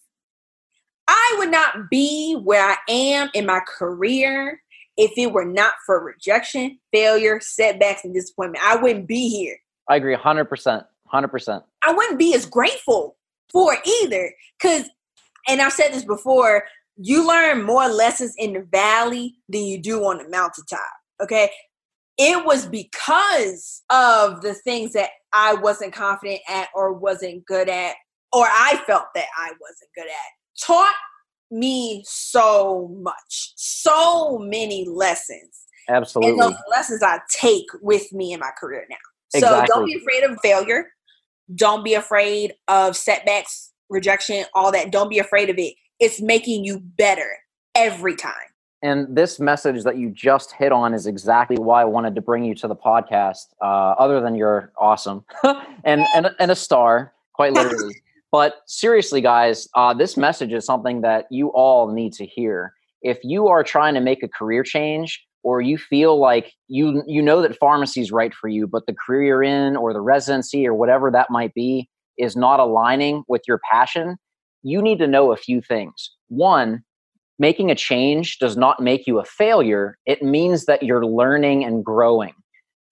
[1.08, 4.60] I would not be where I am in my career
[4.96, 8.62] if it were not for rejection, failure, setbacks, and disappointment.
[8.62, 9.56] I wouldn't be here.
[9.88, 10.84] I agree 100%.
[11.12, 11.62] 100%.
[11.82, 13.16] I wouldn't be as grateful
[13.50, 14.32] for it either.
[14.60, 14.88] Because,
[15.48, 16.64] and I've said this before,
[17.02, 20.80] you learn more lessons in the valley than you do on the mountaintop.
[21.22, 21.50] Okay.
[22.18, 27.94] It was because of the things that I wasn't confident at or wasn't good at,
[28.32, 30.94] or I felt that I wasn't good at, taught
[31.50, 35.64] me so much, so many lessons.
[35.88, 36.32] Absolutely.
[36.32, 38.96] And those lessons I take with me in my career now.
[39.30, 39.66] So exactly.
[39.68, 40.90] don't be afraid of failure.
[41.54, 44.92] Don't be afraid of setbacks, rejection, all that.
[44.92, 47.38] Don't be afraid of it it's making you better
[47.74, 48.32] every time.
[48.82, 52.44] And this message that you just hit on is exactly why I wanted to bring
[52.44, 53.48] you to the podcast.
[53.62, 55.24] Uh, other than you're awesome
[55.84, 57.94] and, and and a star, quite literally.
[58.32, 62.72] but seriously, guys, uh, this message is something that you all need to hear.
[63.02, 67.20] If you are trying to make a career change, or you feel like you you
[67.20, 70.66] know that pharmacy is right for you, but the career you're in, or the residency,
[70.66, 71.86] or whatever that might be,
[72.16, 74.16] is not aligning with your passion,
[74.62, 76.10] you need to know a few things.
[76.28, 76.82] One,
[77.38, 81.84] making a change does not make you a failure, it means that you're learning and
[81.84, 82.34] growing.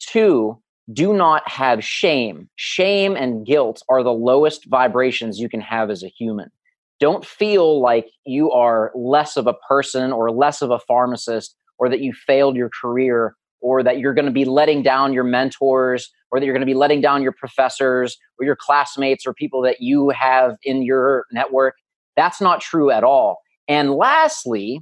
[0.00, 0.60] Two,
[0.92, 2.48] do not have shame.
[2.56, 6.50] Shame and guilt are the lowest vibrations you can have as a human.
[6.98, 11.88] Don't feel like you are less of a person or less of a pharmacist or
[11.88, 16.10] that you failed your career or that you're going to be letting down your mentors
[16.30, 19.62] or that you're going to be letting down your professors or your classmates or people
[19.62, 21.74] that you have in your network.
[22.16, 23.38] That's not true at all.
[23.68, 24.80] And lastly,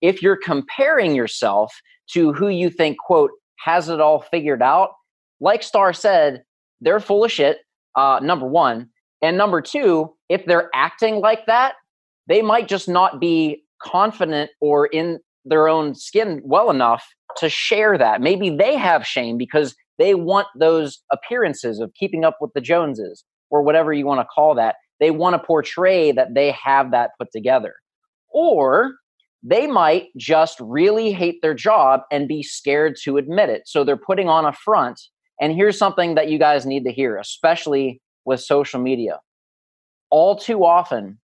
[0.00, 1.72] if you're comparing yourself
[2.12, 4.90] to who you think, quote, has it all figured out,
[5.40, 6.42] like Star said,
[6.80, 7.58] they're full of shit,
[7.96, 8.88] uh, number one.
[9.22, 11.74] And number two, if they're acting like that,
[12.26, 17.04] they might just not be confident or in their own skin well enough
[17.38, 18.20] to share that.
[18.20, 23.24] Maybe they have shame because they want those appearances of keeping up with the Joneses
[23.50, 24.76] or whatever you want to call that.
[24.98, 27.74] They want to portray that they have that put together.
[28.32, 28.94] Or
[29.42, 33.62] they might just really hate their job and be scared to admit it.
[33.66, 35.00] So they're putting on a front.
[35.40, 39.20] And here's something that you guys need to hear, especially with social media.
[40.10, 41.18] All too often,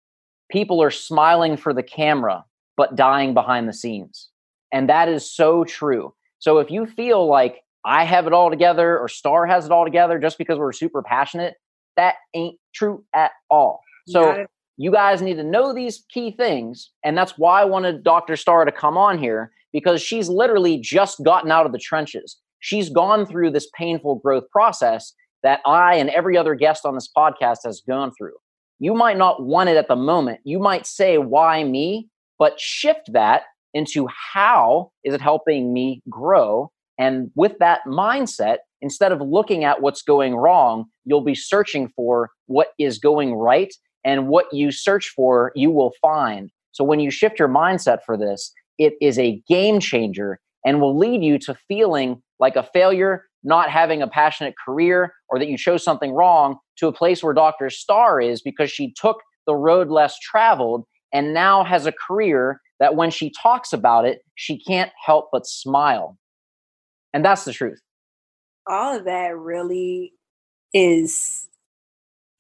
[0.52, 2.46] people are smiling for the camera,
[2.78, 4.30] but dying behind the scenes.
[4.72, 6.14] And that is so true.
[6.40, 9.84] So if you feel like I have it all together or Star has it all
[9.86, 11.56] together just because we're super passionate.
[11.98, 13.82] That ain't true at all.
[14.08, 14.46] So
[14.78, 16.92] you guys need to know these key things.
[17.04, 18.36] And that's why I wanted Dr.
[18.36, 22.38] Star to come on here because she's literally just gotten out of the trenches.
[22.60, 27.10] She's gone through this painful growth process that I and every other guest on this
[27.16, 28.36] podcast has gone through.
[28.80, 30.40] You might not want it at the moment.
[30.44, 32.10] You might say, why me?
[32.44, 39.14] But shift that into how is it helping me grow and with that mindset, instead
[39.14, 43.74] of looking at what's going wrong, you'll be searching for what is going right.
[44.06, 46.52] And what you search for, you will find.
[46.74, 50.98] So when you shift your mindset for this, it is a game changer and will
[50.98, 55.58] lead you to feeling like a failure, not having a passionate career, or that you
[55.58, 57.70] chose something wrong to a place where Dr.
[57.70, 62.96] Star is because she took the road less traveled and now has a career that
[62.96, 66.18] when she talks about it, she can't help but smile.
[67.14, 67.80] And that's the truth.
[68.68, 70.14] All of that really
[70.74, 71.48] is,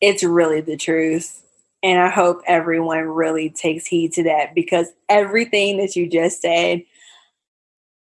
[0.01, 1.43] it's really the truth.
[1.83, 6.81] And I hope everyone really takes heed to that because everything that you just said,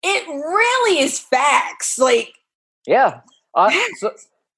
[0.04, 1.98] it really is facts.
[1.98, 2.34] Like,
[2.86, 3.22] yeah.
[3.56, 4.12] Uh, so,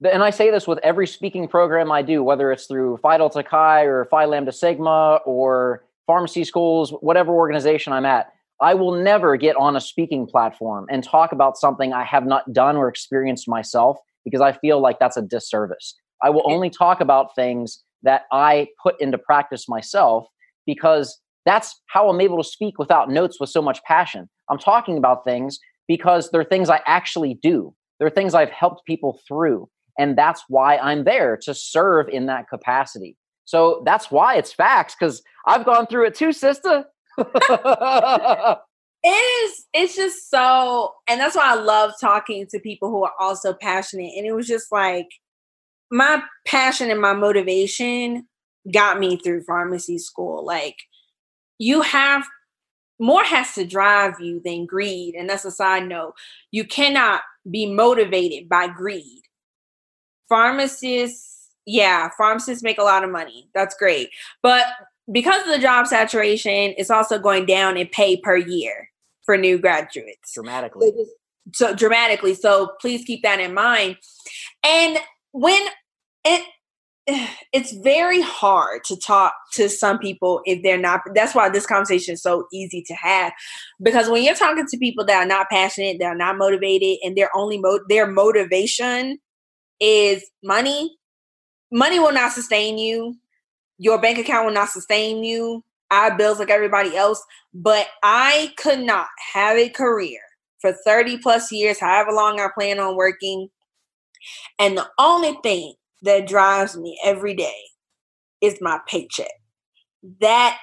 [0.10, 3.44] and I say this with every speaking program I do, whether it's through Phi Delta
[3.44, 8.34] Chi or Phi Lambda Sigma or pharmacy schools, whatever organization I'm at.
[8.60, 12.52] I will never get on a speaking platform and talk about something I have not
[12.52, 15.94] done or experienced myself because I feel like that's a disservice.
[16.24, 20.26] I will only talk about things that I put into practice myself
[20.66, 24.28] because that's how I'm able to speak without notes with so much passion.
[24.50, 27.76] I'm talking about things because they're things I actually do.
[28.00, 29.70] They're things I've helped people through.
[30.00, 33.16] And that's why I'm there to serve in that capacity.
[33.50, 36.86] So that's why it's facts because I've gone through it too, sister.
[37.18, 38.60] it
[39.08, 43.56] is, it's just so, and that's why I love talking to people who are also
[43.56, 44.14] passionate.
[44.16, 45.08] And it was just like,
[45.90, 48.28] my passion and my motivation
[48.72, 50.46] got me through pharmacy school.
[50.46, 50.76] Like,
[51.58, 52.28] you have
[53.00, 55.16] more has to drive you than greed.
[55.16, 56.14] And that's a side note.
[56.52, 59.24] You cannot be motivated by greed.
[60.28, 61.39] Pharmacists,
[61.70, 63.48] yeah, pharmacists make a lot of money.
[63.54, 64.10] That's great.
[64.42, 64.66] But
[65.12, 68.90] because of the job saturation, it's also going down in pay per year
[69.24, 70.34] for new graduates.
[70.34, 70.92] Dramatically.
[71.54, 72.34] So dramatically.
[72.34, 73.98] So please keep that in mind.
[74.64, 74.98] And
[75.32, 75.62] when
[76.26, 76.44] it
[77.54, 82.14] it's very hard to talk to some people if they're not that's why this conversation
[82.14, 83.32] is so easy to have
[83.82, 87.36] because when you're talking to people that are not passionate they're not motivated and their
[87.36, 89.18] only mo- their motivation
[89.80, 90.99] is money
[91.72, 93.16] money will not sustain you
[93.78, 98.54] your bank account will not sustain you i have bills like everybody else but i
[98.58, 100.20] could not have a career
[100.60, 103.50] for 30 plus years however long i plan on working
[104.60, 107.56] and the only thing that drives me every day
[108.42, 109.32] is my paycheck.
[110.22, 110.58] That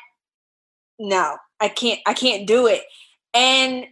[0.99, 2.83] no, I can't I can't do it.
[3.35, 3.87] And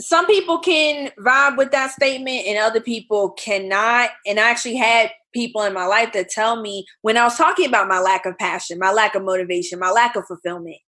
[0.00, 4.10] some people can vibe with that statement and other people cannot.
[4.26, 7.66] And I actually had people in my life that tell me when I was talking
[7.66, 10.78] about my lack of passion, my lack of motivation, my lack of fulfillment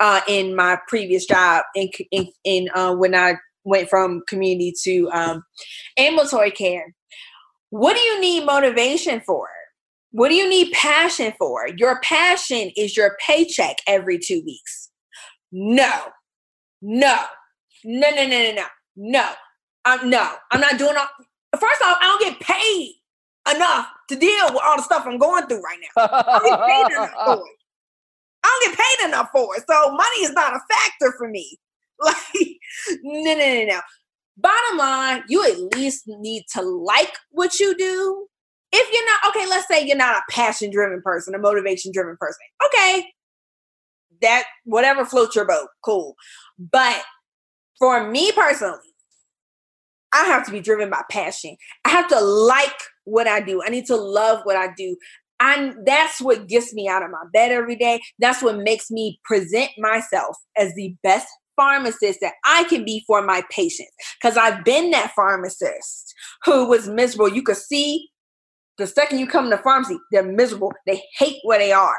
[0.00, 3.34] uh, in my previous job in in, in uh, when I
[3.64, 5.44] went from community to um,
[5.98, 6.94] ambulatory care
[7.70, 9.48] what do you need motivation for?
[10.10, 11.68] What do you need passion for?
[11.76, 14.90] Your passion is your paycheck every two weeks.
[15.52, 16.00] No,
[16.82, 17.16] no,
[17.84, 18.64] no, no, no, no, no,
[18.96, 19.30] no.
[20.04, 21.08] No, I'm not doing all.
[21.58, 22.99] First off, I don't get paid
[23.54, 26.08] enough to deal with all the stuff I'm going through right now.
[26.12, 27.56] I don't get paid enough for it.
[28.42, 29.64] I don't get paid enough for it.
[29.68, 31.58] So money is not a factor for me.
[32.02, 32.16] Like,
[33.02, 33.80] no, no, no, no.
[34.38, 38.26] Bottom line, you at least need to like what you do.
[38.72, 42.16] If you're not, okay, let's say you're not a passion driven person, a motivation driven
[42.18, 42.38] person.
[42.64, 43.06] Okay,
[44.22, 46.14] that whatever floats your boat, cool.
[46.58, 47.02] But
[47.78, 48.78] for me personally,
[50.12, 51.56] I have to be driven by passion.
[51.84, 53.62] I have to like what I do.
[53.64, 54.96] I need to love what I do.
[55.40, 58.00] And that's what gets me out of my bed every day.
[58.18, 63.22] That's what makes me present myself as the best pharmacist that I can be for
[63.22, 63.92] my patients.
[64.20, 67.28] Because I've been that pharmacist who was miserable.
[67.28, 68.08] You could see
[68.80, 70.72] the second you come to pharmacy, they're miserable.
[70.86, 71.98] They hate where they are.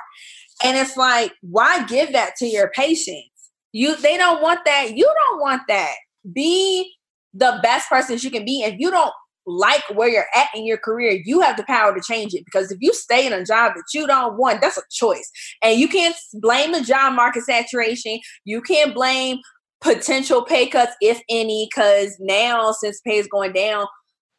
[0.63, 3.29] And it's like, why give that to your patients?
[3.71, 4.95] You they don't want that.
[4.95, 5.93] You don't want that.
[6.33, 6.91] Be
[7.33, 8.63] the best person you can be.
[8.63, 9.13] If you don't
[9.45, 12.45] like where you're at in your career, you have the power to change it.
[12.45, 15.29] Because if you stay in a job that you don't want, that's a choice.
[15.63, 18.19] And you can't blame the job market saturation.
[18.45, 19.39] You can't blame
[19.81, 23.87] potential pay cuts, if any, because now since pay is going down,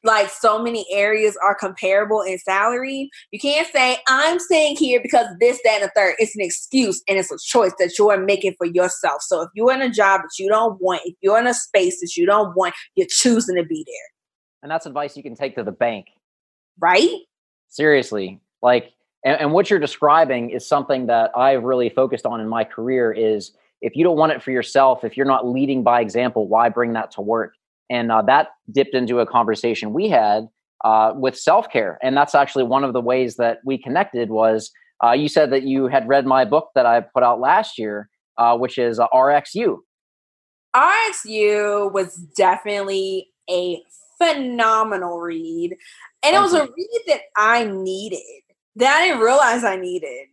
[0.04, 3.08] like so many areas are comparable in salary.
[3.30, 6.14] You can't say, I'm staying here because this, that, and the third.
[6.18, 9.22] It's an excuse and it's a choice that you're making for yourself.
[9.22, 12.00] So if you're in a job that you don't want, if you're in a space
[12.00, 14.11] that you don't want, you're choosing to be there.
[14.62, 16.06] And that's advice you can take to the bank.
[16.78, 17.10] Right?
[17.68, 18.40] Seriously.
[18.62, 18.92] Like,
[19.24, 23.12] and, and what you're describing is something that I've really focused on in my career
[23.12, 26.68] is if you don't want it for yourself, if you're not leading by example, why
[26.68, 27.54] bring that to work?
[27.90, 30.48] And uh, that dipped into a conversation we had
[30.84, 34.30] uh, with self care, and that's actually one of the ways that we connected.
[34.30, 34.70] Was
[35.04, 38.08] uh, you said that you had read my book that I put out last year,
[38.38, 39.78] uh, which is uh, RxU,
[40.74, 43.82] RxU was definitely a
[44.22, 45.76] phenomenal read.
[46.22, 48.42] And it was a read that I needed,
[48.76, 50.28] that I didn't realize I needed.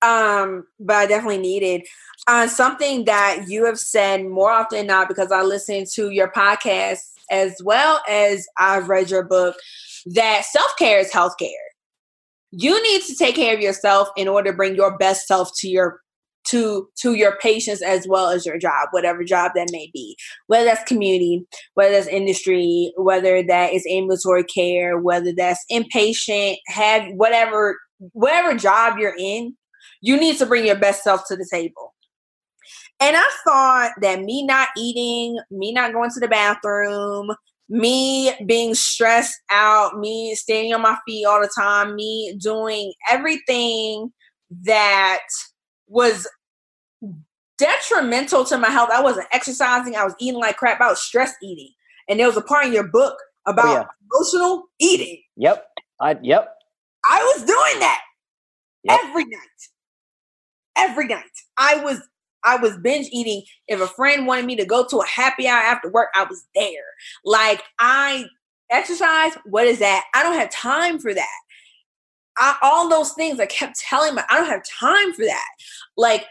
[0.00, 1.82] Um, but I definitely needed.
[2.26, 6.30] Uh, something that you have said more often than not, because I listen to your
[6.30, 9.56] podcast as well as I've read your book,
[10.06, 11.50] that self care is health care.
[12.50, 15.68] You need to take care of yourself in order to bring your best self to
[15.68, 16.00] your
[16.50, 20.16] to to your patients as well as your job whatever job that may be.
[20.46, 27.04] Whether that's community whether that's industry whether that is ambulatory care whether that's inpatient have
[27.14, 27.78] whatever
[28.12, 29.56] whatever job you're in
[30.00, 31.94] you need to bring your best self to the table.
[33.00, 37.30] And i thought that me not eating me not going to the bathroom
[37.68, 44.10] me being stressed out me standing on my feet all the time me doing everything
[44.64, 45.20] that
[45.86, 46.26] was
[47.58, 48.90] detrimental to my health.
[48.92, 49.96] I wasn't exercising.
[49.96, 50.80] I was eating like crap.
[50.80, 51.70] I was stress eating.
[52.08, 53.84] And there was a part in your book about oh, yeah.
[54.12, 55.22] emotional eating.
[55.36, 55.66] Yep.
[56.00, 56.54] I yep.
[57.04, 58.02] I was doing that
[58.84, 59.00] yep.
[59.04, 59.40] every night.
[60.76, 61.24] Every night.
[61.56, 62.00] I was
[62.44, 63.42] I was binge eating.
[63.66, 66.44] If a friend wanted me to go to a happy hour after work, I was
[66.54, 66.70] there.
[67.24, 68.26] Like I
[68.70, 70.04] exercise, what is that?
[70.14, 71.38] I don't have time for that.
[72.40, 75.48] I, all those things I kept telling my I don't have time for that.
[75.96, 76.26] Like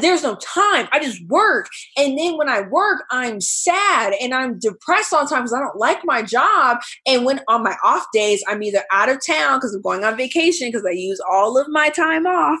[0.00, 0.88] there's no time.
[0.90, 1.68] I just work.
[1.96, 5.60] And then when I work, I'm sad and I'm depressed all the time because I
[5.60, 6.78] don't like my job.
[7.06, 10.16] And when on my off days, I'm either out of town because I'm going on
[10.16, 12.58] vacation because I use all of my time off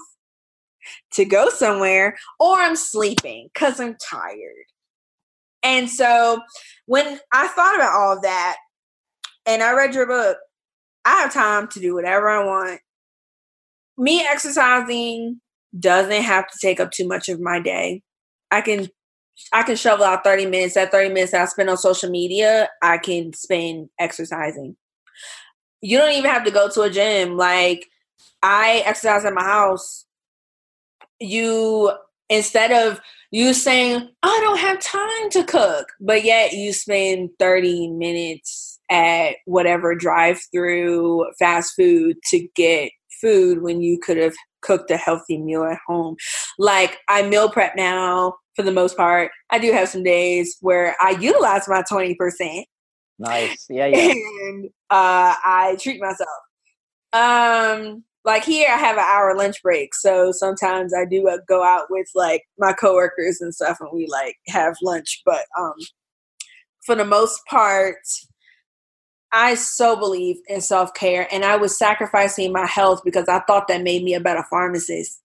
[1.12, 4.66] to go somewhere, or I'm sleeping because I'm tired.
[5.62, 6.42] And so
[6.86, 8.56] when I thought about all of that
[9.46, 10.38] and I read your book,
[11.04, 12.80] I have time to do whatever I want.
[13.96, 15.40] Me exercising
[15.78, 18.02] doesn't have to take up too much of my day.
[18.50, 18.88] I can
[19.52, 20.74] I can shovel out 30 minutes.
[20.74, 24.76] That 30 minutes I spend on social media, I can spend exercising.
[25.80, 27.36] You don't even have to go to a gym.
[27.36, 27.88] Like
[28.42, 30.04] I exercise at my house.
[31.18, 31.92] You
[32.28, 33.00] instead of
[33.30, 39.36] you saying, I don't have time to cook, but yet you spend 30 minutes at
[39.46, 42.92] whatever drive through fast food to get
[43.22, 46.16] food when you could have cooked a healthy meal at home.
[46.58, 49.30] Like I meal prep now for the most part.
[49.50, 52.64] I do have some days where I utilize my 20%.
[53.18, 53.66] Nice.
[53.68, 54.12] Yeah, yeah.
[54.48, 56.28] And uh, I treat myself.
[57.12, 59.94] Um like here I have an hour lunch break.
[59.94, 64.06] So sometimes I do uh, go out with like my coworkers and stuff and we
[64.06, 65.74] like have lunch, but um
[66.86, 67.96] for the most part
[69.32, 73.68] I so believe in self care, and I was sacrificing my health because I thought
[73.68, 75.20] that made me a better pharmacist.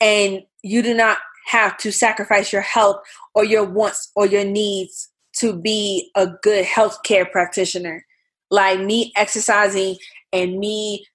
[0.00, 2.96] And you do not have to sacrifice your health
[3.34, 5.08] or your wants or your needs
[5.38, 8.04] to be a good healthcare practitioner.
[8.50, 9.96] Like me exercising
[10.32, 11.06] and me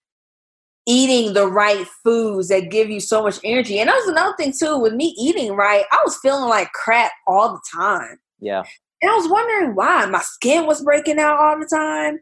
[0.88, 3.80] eating the right foods that give you so much energy.
[3.80, 5.86] And that was another thing too with me eating right.
[5.92, 8.20] I was feeling like crap all the time.
[8.40, 8.64] Yeah.
[9.02, 10.06] And I was wondering why.
[10.06, 12.20] My skin was breaking out all the time.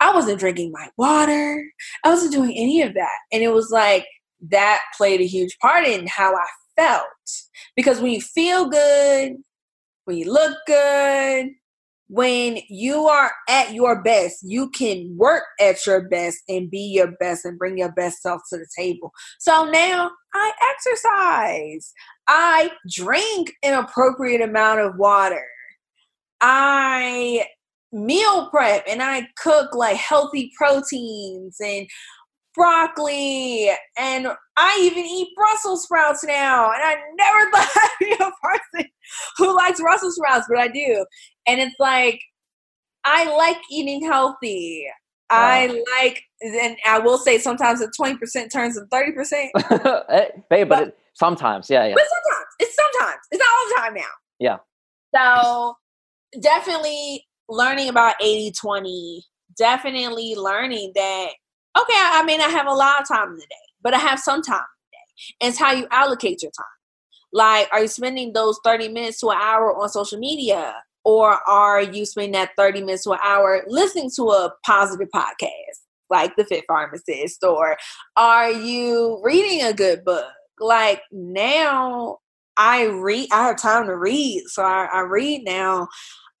[0.00, 1.64] I wasn't drinking my water.
[2.04, 3.18] I wasn't doing any of that.
[3.32, 4.06] And it was like
[4.50, 6.46] that played a huge part in how I
[6.76, 7.06] felt.
[7.76, 9.36] Because when you feel good,
[10.04, 11.50] when you look good,
[12.08, 17.12] when you are at your best, you can work at your best and be your
[17.18, 19.12] best and bring your best self to the table.
[19.38, 21.92] So now I exercise.
[22.28, 25.42] I drink an appropriate amount of water.
[26.42, 27.46] I
[27.92, 31.86] meal prep and I cook like healthy proteins and
[32.54, 36.70] broccoli and I even eat Brussels sprouts now.
[36.72, 38.90] And I never thought I'd be a person
[39.38, 41.06] who likes Brussels sprouts, but I do.
[41.46, 42.20] And it's like
[43.04, 44.86] I like eating healthy.
[45.30, 45.38] Wow.
[45.38, 50.04] I like, and I will say sometimes the 20% turns to 30%.
[50.10, 51.94] hey, but, but it, sometimes, yeah, yeah.
[51.94, 53.20] But sometimes, it's sometimes.
[53.30, 54.12] It's not all the time now.
[54.38, 54.56] Yeah.
[55.14, 55.76] So
[56.40, 59.24] definitely learning about 80 20,
[59.58, 61.28] definitely learning that,
[61.78, 64.56] okay, I may not have a lot of time today, but I have some time
[64.56, 65.36] in the day.
[65.40, 66.66] And it's how you allocate your time.
[67.32, 70.74] Like, are you spending those 30 minutes to an hour on social media?
[71.04, 75.80] Or are you spending that 30 minutes to an hour listening to a positive podcast
[76.10, 77.42] like The Fit Pharmacist?
[77.42, 77.76] Or
[78.16, 80.30] are you reading a good book?
[80.60, 82.18] Like now,
[82.56, 84.44] I read, I have time to read.
[84.46, 85.88] So I, I read now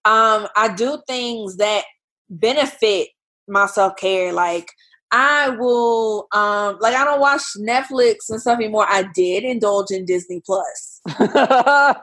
[0.04, 1.84] um, I do things that
[2.28, 3.08] benefit
[3.48, 4.32] my self care.
[4.32, 4.68] Like
[5.12, 8.86] I will, um, like I don't watch Netflix and stuff anymore.
[8.88, 11.00] I did indulge in Disney Plus.
[11.08, 11.94] I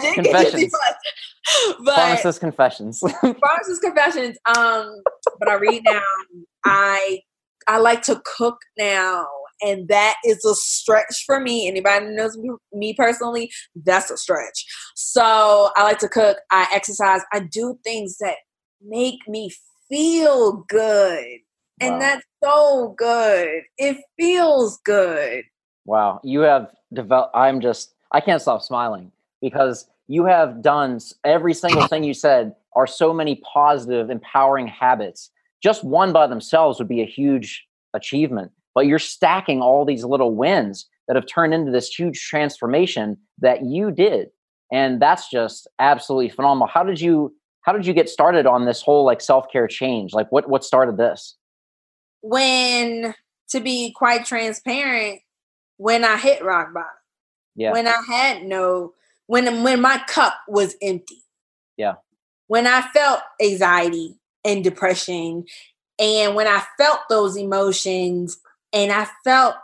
[0.00, 3.00] did get Disney Plus, but pharmacist confessions.
[3.20, 4.36] pharmacist confessions.
[4.44, 5.02] Um,
[5.38, 6.02] but I read now.
[6.64, 7.20] I
[7.66, 9.26] I like to cook now,
[9.62, 11.68] and that is a stretch for me.
[11.68, 12.38] Anybody knows
[12.72, 13.50] me, personally,
[13.84, 14.64] that's a stretch.
[14.94, 16.38] So I like to cook.
[16.50, 17.20] I exercise.
[17.32, 18.36] I do things that
[18.84, 19.50] make me
[19.88, 21.24] feel good.
[21.80, 22.00] And wow.
[22.00, 23.62] that's so good.
[23.78, 25.44] It feels good.
[25.84, 26.20] Wow.
[26.24, 31.86] You have developed, I'm just, I can't stop smiling because you have done every single
[31.86, 35.30] thing you said are so many positive, empowering habits.
[35.62, 40.34] Just one by themselves would be a huge achievement, but you're stacking all these little
[40.36, 44.28] wins that have turned into this huge transformation that you did.
[44.70, 46.68] And that's just absolutely phenomenal.
[46.68, 50.12] How did you how did you get started on this whole like self-care change?
[50.12, 51.36] Like what what started this?
[52.20, 53.14] When
[53.48, 55.20] to be quite transparent,
[55.78, 56.90] when I hit rock bottom.
[57.54, 57.72] Yeah.
[57.72, 58.92] When I had no
[59.26, 61.22] when when my cup was empty.
[61.78, 61.94] Yeah.
[62.48, 65.46] When I felt anxiety and depression
[65.98, 68.38] and when I felt those emotions
[68.72, 69.56] and I felt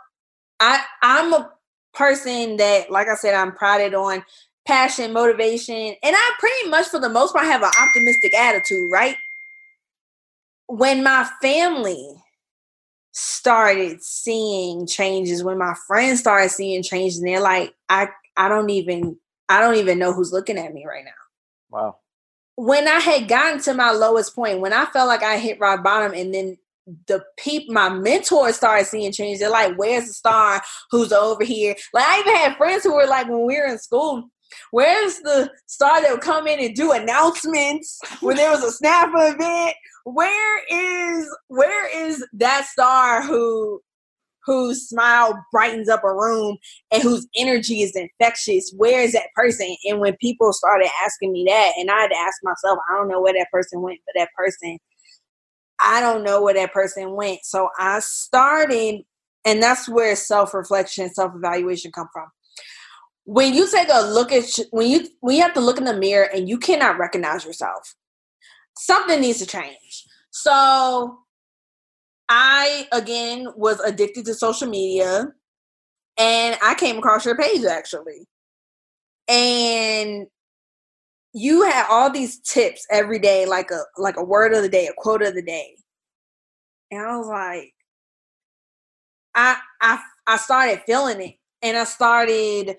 [0.59, 1.51] I I'm a
[1.93, 4.23] person that like I said I'm prided on
[4.65, 9.15] passion, motivation, and I pretty much for the most part have an optimistic attitude, right?
[10.67, 12.15] When my family
[13.11, 18.69] started seeing changes, when my friends started seeing changes, and they're like, I I don't
[18.69, 19.17] even
[19.49, 21.11] I don't even know who's looking at me right now.
[21.69, 21.97] Wow.
[22.55, 25.83] When I had gotten to my lowest point, when I felt like I hit rock
[25.83, 26.57] bottom, and then
[27.07, 29.39] the people, my mentors started seeing change.
[29.39, 30.61] They're like, "Where's the star?
[30.91, 33.79] Who's over here?" Like I even had friends who were like, when we were in
[33.79, 34.29] school,
[34.71, 39.09] Where's the star that would come in and do announcements when there was a snap
[39.13, 39.75] event?
[40.05, 43.81] Where is where is that star who
[44.45, 46.57] whose smile brightens up a room
[46.91, 48.73] and whose energy is infectious?
[48.75, 49.75] Where is that person?
[49.85, 53.07] And when people started asking me that, and I had to ask myself, I don't
[53.07, 54.77] know where that person went, but that person,
[55.83, 57.43] I don't know where that person went.
[57.43, 59.01] So I started,
[59.45, 62.27] and that's where self reflection, self evaluation come from.
[63.25, 65.93] When you take a look at when you when you have to look in the
[65.93, 67.95] mirror and you cannot recognize yourself
[68.77, 70.05] something needs to change.
[70.31, 71.19] So
[72.29, 75.27] i again was addicted to social media
[76.17, 78.25] and i came across your page actually.
[79.27, 80.27] And
[81.33, 84.87] you had all these tips every day like a like a word of the day
[84.87, 85.75] a quote of the day
[86.91, 87.73] and i was like
[89.35, 92.75] i i i started feeling it and i started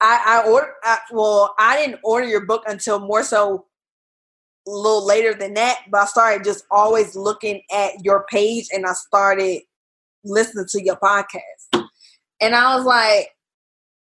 [0.00, 0.74] I, I ordered.
[0.82, 3.66] I, well, I didn't order your book until more so
[4.66, 5.80] a little later than that.
[5.90, 9.62] But I started just always looking at your page, and I started
[10.24, 11.88] listening to your podcast.
[12.40, 13.28] And I was like,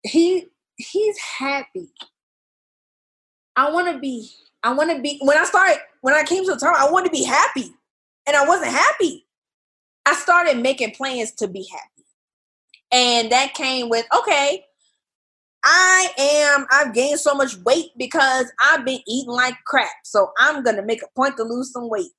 [0.03, 1.89] he he's happy.
[3.55, 4.29] I want to be.
[4.63, 5.19] I want to be.
[5.21, 7.71] When I started, when I came to the I wanted to be happy,
[8.27, 9.25] and I wasn't happy.
[10.05, 12.07] I started making plans to be happy,
[12.91, 14.63] and that came with okay
[15.65, 19.89] I am, I've gained so much weight because I've been eating like crap.
[20.03, 22.11] So I'm to make a point to lose some weight.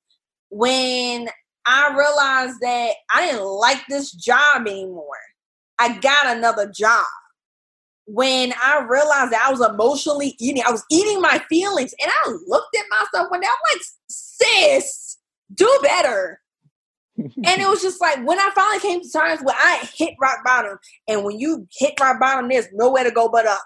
[0.49, 1.29] When
[1.65, 5.05] I realized that I didn't like this job anymore,
[5.79, 7.05] I got another job.
[8.07, 12.29] When I realized that I was emotionally eating, I was eating my feelings, and I
[12.47, 15.17] looked at myself day, I'm like, sis,
[15.53, 16.41] do better
[17.17, 20.39] and it was just like when I finally came to times where I hit rock
[20.45, 20.77] bottom,
[21.07, 23.63] and when you hit rock bottom, there's nowhere to go but up.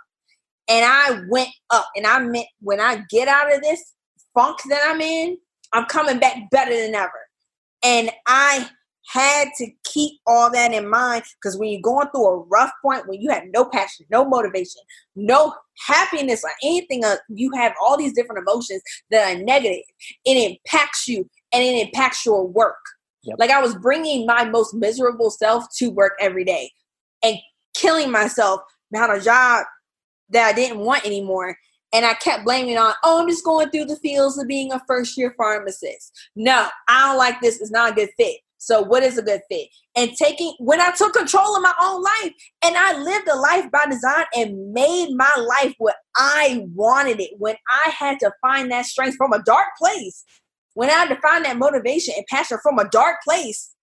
[0.70, 3.94] And I went up, and I meant when I get out of this
[4.34, 5.38] funk that I'm in,
[5.74, 7.12] I'm coming back better than ever.
[7.84, 8.70] And I
[9.08, 13.08] had to keep all that in mind because when you're going through a rough point,
[13.08, 14.82] when you have no passion, no motivation,
[15.16, 15.54] no
[15.88, 19.84] happiness, or anything, uh, you have all these different emotions that are negative.
[20.26, 22.78] It impacts you and it impacts your work.
[23.24, 23.38] Yep.
[23.40, 26.72] Like I was bringing my most miserable self to work every day
[27.24, 27.38] and
[27.76, 29.66] killing myself behind a job
[30.30, 31.56] that I didn't want anymore.
[31.94, 34.82] And I kept blaming on, oh, I'm just going through the fields of being a
[34.88, 36.18] first year pharmacist.
[36.36, 37.60] No, I don't like this.
[37.60, 38.38] It's not a good fit.
[38.64, 39.70] So, what is a good fit?
[39.96, 42.32] And taking, when I took control of my own life
[42.64, 47.32] and I lived a life by design and made my life what I wanted it,
[47.40, 50.24] when I had to find that strength from a dark place
[50.74, 53.76] when I had to find that motivation and passion from a dark place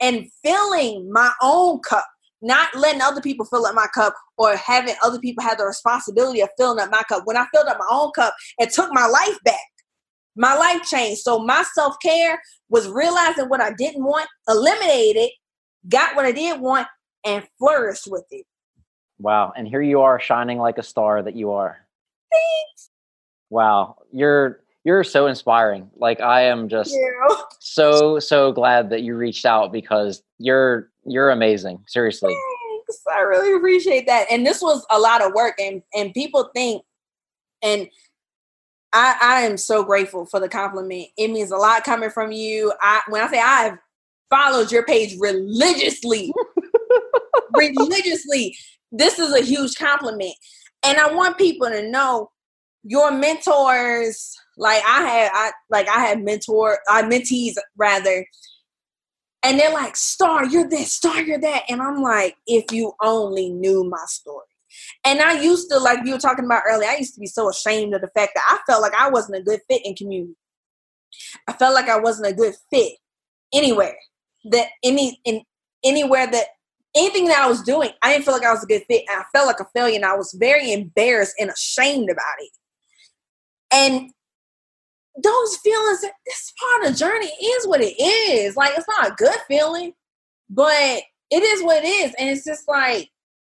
[0.00, 2.06] and filling my own cup,
[2.42, 6.40] not letting other people fill up my cup or having other people have the responsibility
[6.40, 7.22] of filling up my cup.
[7.24, 9.60] When I filled up my own cup and took my life back,
[10.36, 11.22] my life changed.
[11.22, 15.32] So my self care was realizing what I didn't want, eliminated it,
[15.88, 16.86] got what I did want,
[17.24, 18.44] and flourished with it.
[19.18, 19.52] Wow.
[19.56, 21.78] And here you are shining like a star that you are.
[22.30, 22.90] Thanks.
[23.50, 23.96] Wow.
[24.12, 25.90] You're you're so inspiring.
[25.96, 26.94] Like I am just
[27.60, 31.82] so so glad that you reached out because you're you're amazing.
[31.86, 32.34] Seriously.
[32.34, 33.02] Thanks.
[33.12, 34.26] I really appreciate that.
[34.30, 36.82] And this was a lot of work and and people think
[37.62, 37.88] and
[38.92, 41.08] I, I am so grateful for the compliment.
[41.16, 42.72] It means a lot coming from you.
[42.80, 43.78] I when I say I've
[44.30, 46.32] followed your page religiously,
[47.54, 48.56] religiously,
[48.92, 50.34] this is a huge compliment.
[50.84, 52.30] And I want people to know
[52.84, 58.26] your mentors, like I had I like I had mentor I mentees rather.
[59.42, 61.62] And they're like, Star, you're this, Star, you're that.
[61.68, 64.46] And I'm like, if you only knew my story.
[65.04, 67.48] And I used to, like you were talking about earlier, I used to be so
[67.48, 70.36] ashamed of the fact that I felt like I wasn't a good fit in community.
[71.48, 72.92] I felt like I wasn't a good fit
[73.54, 73.96] anywhere.
[74.50, 75.42] That any in
[75.84, 76.46] anywhere that
[76.96, 79.04] anything that I was doing, I didn't feel like I was a good fit.
[79.08, 82.50] And I felt like a failure and I was very embarrassed and ashamed about it.
[83.72, 84.10] And
[85.22, 88.56] those feelings, this part of the journey is what it is.
[88.56, 89.92] Like it's not a good feeling,
[90.50, 92.14] but it is what it is.
[92.18, 93.10] And it's just like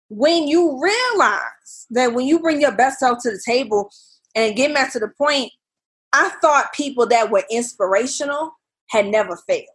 [0.10, 3.90] when you realize that when you bring your best self to the table
[4.36, 5.52] and get back to the point,
[6.14, 8.54] I thought people that were inspirational
[8.90, 9.66] had never failed,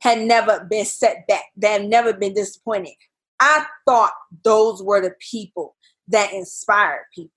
[0.00, 2.94] had never been set back, that had never been disappointed.
[3.40, 4.12] I thought
[4.44, 5.74] those were the people
[6.08, 7.32] that inspired people.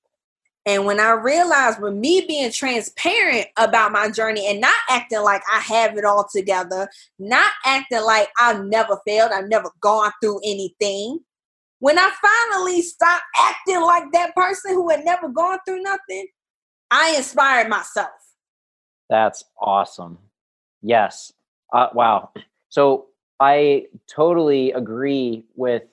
[0.67, 5.41] And when I realized with me being transparent about my journey and not acting like
[5.51, 6.89] I have it all together,
[7.19, 11.19] not acting like I've never failed, I've never gone through anything,
[11.85, 16.25] when I finally stopped acting like that person who had never gone through nothing,
[16.89, 18.09] I inspired myself.
[19.07, 20.17] That's awesome.
[20.81, 21.31] Yes.
[21.71, 22.31] Uh, wow.
[22.69, 23.05] So
[23.39, 25.83] I totally agree with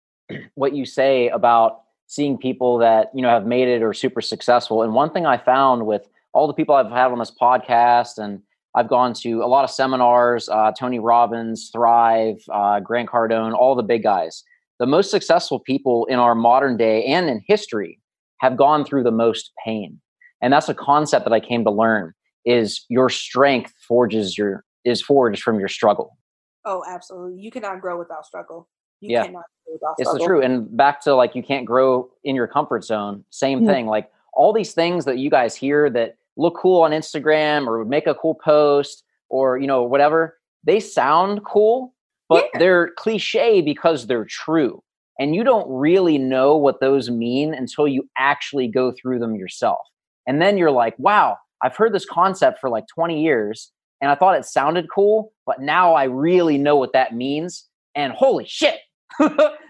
[0.54, 4.84] what you say about seeing people that you know have made it or super successful.
[4.84, 8.40] And one thing I found with all the people I've had on this podcast, and
[8.76, 13.74] I've gone to a lot of seminars, uh, Tony Robbins, Thrive, uh, Grant Cardone, all
[13.74, 14.44] the big guys
[14.80, 18.00] the most successful people in our modern day and in history
[18.38, 20.00] have gone through the most pain
[20.42, 22.12] and that's a concept that i came to learn
[22.44, 26.16] is your strength forges your is forged from your struggle
[26.64, 28.68] oh absolutely you cannot grow without struggle
[29.00, 29.26] you yeah.
[29.26, 30.26] cannot grow without it's struggle.
[30.26, 33.68] truth and back to like you can't grow in your comfort zone same mm-hmm.
[33.68, 37.84] thing like all these things that you guys hear that look cool on instagram or
[37.84, 41.94] make a cool post or you know whatever they sound cool
[42.30, 42.58] but yeah.
[42.60, 44.82] they're cliche because they're true.
[45.18, 49.80] And you don't really know what those mean until you actually go through them yourself.
[50.26, 53.70] And then you're like, wow, I've heard this concept for like 20 years
[54.00, 57.66] and I thought it sounded cool, but now I really know what that means.
[57.94, 58.78] And holy shit,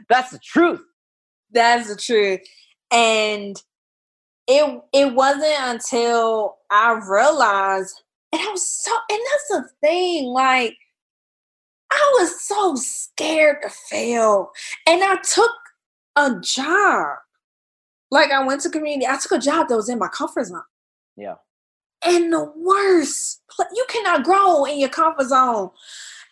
[0.09, 0.85] that's the truth.
[1.51, 2.41] That's the truth.
[2.93, 3.61] And
[4.47, 8.03] it it wasn't until I realized,
[8.33, 10.77] and I was so, and that's the thing, like
[11.91, 14.51] I was so scared to fail.
[14.87, 15.51] And I took
[16.17, 17.19] a job.
[18.11, 20.63] Like I went to community, I took a job that was in my comfort zone.
[21.17, 21.37] Yeah.
[22.05, 23.43] And the worst,
[23.75, 25.71] you cannot grow in your comfort zone.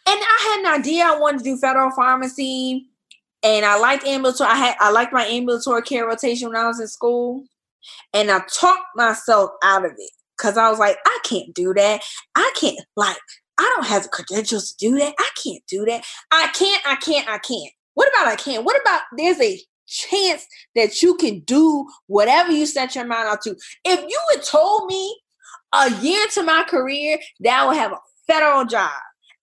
[0.09, 2.89] And I had an idea I wanted to do federal pharmacy.
[3.43, 4.51] And I liked ambulatory.
[4.51, 7.45] I had I liked my ambulatory care rotation when I was in school.
[8.13, 10.11] And I talked myself out of it.
[10.39, 12.01] Cause I was like, I can't do that.
[12.35, 13.17] I can't like
[13.59, 15.15] I don't have the credentials to do that.
[15.19, 16.05] I can't do that.
[16.31, 17.73] I can't, I can't, I can't.
[17.95, 18.65] What about I can't?
[18.65, 20.47] What about there's a chance
[20.77, 23.57] that you can do whatever you set your mind out to?
[23.85, 25.21] If you had told me
[25.75, 28.93] a year to my career that I would have a federal job,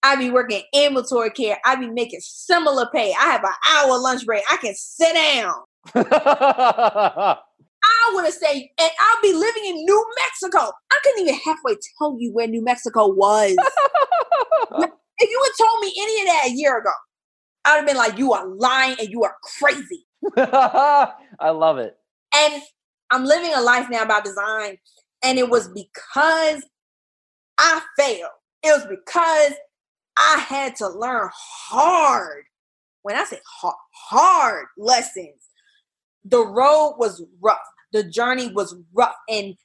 [0.03, 3.13] I'd be working in ambulatory care, I'd be making similar pay.
[3.19, 4.43] I have an hour lunch break.
[4.49, 5.53] I can sit down.
[8.05, 10.71] I would to say, and I'll be living in New Mexico.
[10.91, 13.55] I couldn't even halfway tell you where New Mexico was.
[14.77, 16.91] if you had told me any of that a year ago,
[17.65, 20.05] I would have been like, you are lying and you are crazy.
[20.37, 21.97] I love it.
[22.35, 22.61] And
[23.11, 24.77] I'm living a life now by design.
[25.23, 26.63] And it was because
[27.57, 28.29] I failed.
[28.61, 29.53] It was because
[30.17, 32.43] I had to learn hard.
[33.01, 33.75] When I say hard,
[34.09, 35.49] hard lessons,
[36.23, 37.57] the road was rough
[37.95, 39.55] the journey was rough and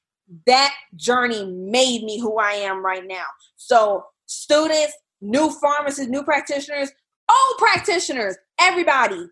[0.46, 3.24] that journey made me who I am right now.
[3.56, 6.90] So, students, new pharmacists, new practitioners,
[7.28, 9.26] old practitioners, everybody,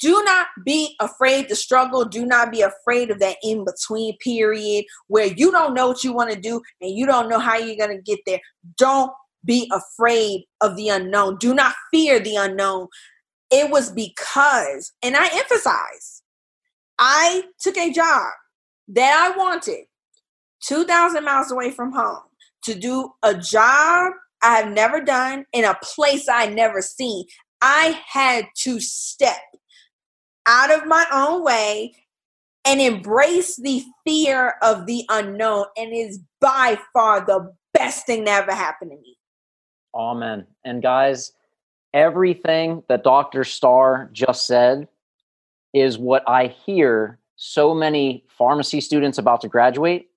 [0.00, 2.06] do not be afraid to struggle.
[2.06, 6.14] Do not be afraid of that in between period where you don't know what you
[6.14, 8.40] want to do and you don't know how you're going to get there.
[8.78, 9.12] Don't
[9.44, 11.36] be afraid of the unknown.
[11.36, 12.88] Do not fear the unknown.
[13.50, 16.22] it was because, and I emphasize,
[16.98, 18.32] I took a job
[18.88, 19.84] that I wanted
[20.62, 22.22] 2,000 miles away from home
[22.64, 27.24] to do a job I have never done in a place I never seen.
[27.60, 29.40] I had to step
[30.46, 31.94] out of my own way
[32.64, 38.42] and embrace the fear of the unknown and is by far the best thing that
[38.42, 39.16] ever happened to me.
[39.94, 40.46] Amen.
[40.64, 41.32] And guys,
[41.94, 43.44] everything that Dr.
[43.44, 44.88] Starr just said
[45.76, 50.08] is what I hear so many pharmacy students about to graduate,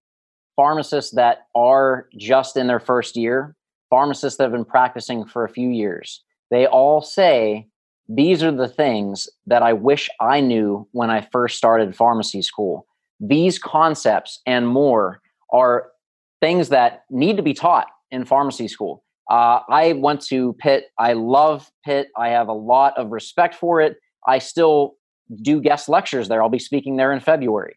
[0.55, 3.57] pharmacists that are just in their first year,
[3.89, 6.24] pharmacists that have been practicing for a few years.
[6.49, 7.68] They all say,
[8.07, 12.88] These are the things that I wish I knew when I first started pharmacy school.
[13.20, 15.91] These concepts and more are
[16.39, 19.03] things that need to be taught in pharmacy school.
[19.30, 20.86] Uh, I went to Pitt.
[20.97, 22.07] I love Pitt.
[22.16, 23.97] I have a lot of respect for it.
[24.26, 24.95] I still
[25.42, 26.42] do guest lectures there.
[26.42, 27.76] I'll be speaking there in February.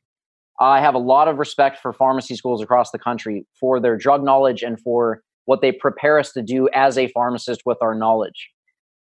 [0.61, 4.23] I have a lot of respect for pharmacy schools across the country for their drug
[4.23, 8.51] knowledge and for what they prepare us to do as a pharmacist with our knowledge.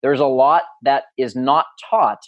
[0.02, 2.22] There's a lot that is not taught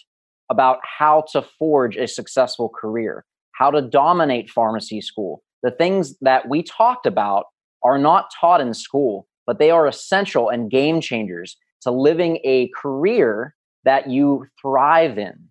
[0.50, 5.42] about how to forge a successful career, how to dominate pharmacy school.
[5.62, 7.46] The things that we talked about
[7.82, 12.68] are not taught in school but they are essential and game changers to living a
[12.76, 13.54] career
[13.84, 15.48] that you thrive in.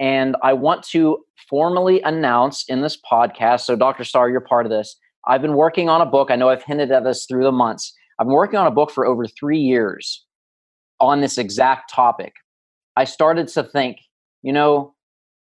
[0.00, 3.62] And I want to formally announce in this podcast.
[3.62, 4.04] So, Dr.
[4.04, 4.96] Starr, you're part of this.
[5.26, 6.30] I've been working on a book.
[6.30, 7.92] I know I've hinted at this through the months.
[8.18, 10.24] I've been working on a book for over three years
[11.00, 12.32] on this exact topic.
[12.96, 13.98] I started to think,
[14.42, 14.94] you know,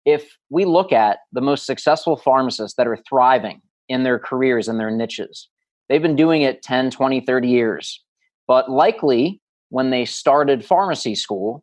[0.04, 4.78] if we look at the most successful pharmacists that are thriving in their careers and
[4.78, 5.48] their niches,
[5.92, 8.02] They've been doing it 10, 20, 30 years.
[8.48, 11.62] But likely when they started pharmacy school,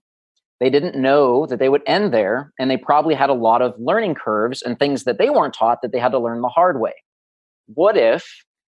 [0.59, 2.53] they didn't know that they would end there.
[2.59, 5.81] And they probably had a lot of learning curves and things that they weren't taught
[5.81, 6.93] that they had to learn the hard way.
[7.67, 8.25] What if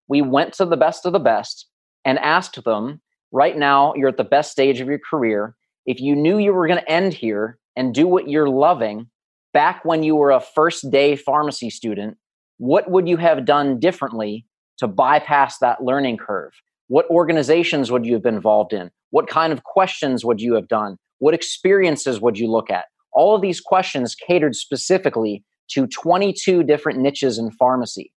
[0.08, 1.66] we went to the best of the best
[2.04, 3.00] and asked them,
[3.32, 5.56] right now, you're at the best stage of your career.
[5.84, 9.08] If you knew you were going to end here and do what you're loving
[9.52, 12.16] back when you were a first day pharmacy student,
[12.58, 14.46] what would you have done differently
[14.78, 16.52] to bypass that learning curve?
[16.88, 18.90] What organizations would you have been involved in?
[19.10, 20.96] What kind of questions would you have done?
[21.18, 22.86] What experiences would you look at?
[23.12, 28.12] All of these questions catered specifically to 22 different niches in pharmacy.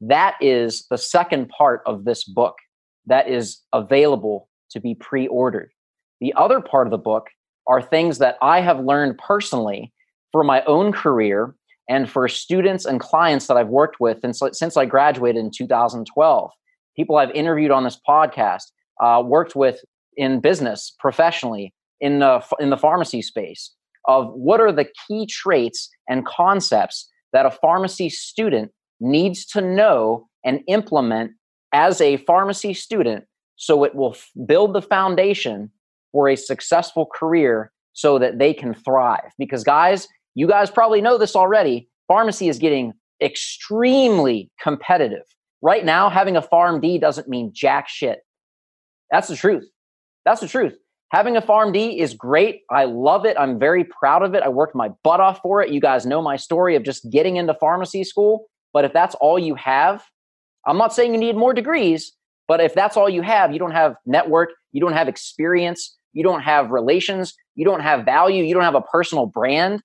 [0.00, 2.56] That is the second part of this book
[3.06, 5.70] that is available to be pre ordered.
[6.20, 7.28] The other part of the book
[7.66, 9.92] are things that I have learned personally
[10.32, 11.54] for my own career
[11.88, 14.20] and for students and clients that I've worked with
[14.52, 16.50] since, I graduated in 2012,
[16.94, 18.70] people I've interviewed on this podcast,
[19.00, 19.80] uh, worked with
[20.16, 23.72] in business, professionally, in the, in the pharmacy space,
[24.06, 30.28] of what are the key traits and concepts that a pharmacy student needs to know
[30.44, 31.32] and implement
[31.72, 33.24] as a pharmacy student
[33.56, 35.70] so it will f- build the foundation
[36.12, 39.32] for a successful career so that they can thrive.
[39.38, 41.88] Because, guys, you guys probably know this already.
[42.08, 42.92] Pharmacy is getting
[43.22, 45.24] extremely competitive.
[45.62, 48.20] Right now, having a PharmD doesn't mean jack shit.
[49.10, 49.68] That's the truth.
[50.24, 50.78] That's the truth.
[51.10, 52.62] Having a PharmD is great.
[52.70, 53.36] I love it.
[53.38, 54.44] I'm very proud of it.
[54.44, 55.70] I worked my butt off for it.
[55.70, 58.46] You guys know my story of just getting into pharmacy school.
[58.72, 60.04] But if that's all you have,
[60.66, 62.12] I'm not saying you need more degrees,
[62.46, 66.22] but if that's all you have, you don't have network, you don't have experience, you
[66.22, 69.82] don't have relations, you don't have value, you don't have a personal brand,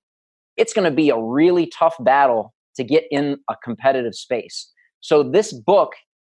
[0.56, 4.70] it's going to be a really tough battle to get in a competitive space.
[5.00, 5.92] So, this book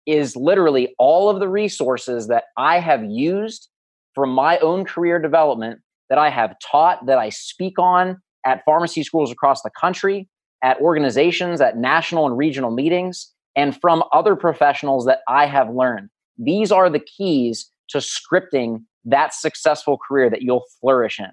[0.06, 3.68] is literally all of the resources that I have used
[4.16, 9.04] for my own career development that I have taught, that I speak on at pharmacy
[9.04, 10.26] schools across the country,
[10.62, 16.08] at organizations, at national and regional meetings, and from other professionals that I have learned.
[16.38, 21.30] These are the keys to scripting that successful career that you'll flourish in.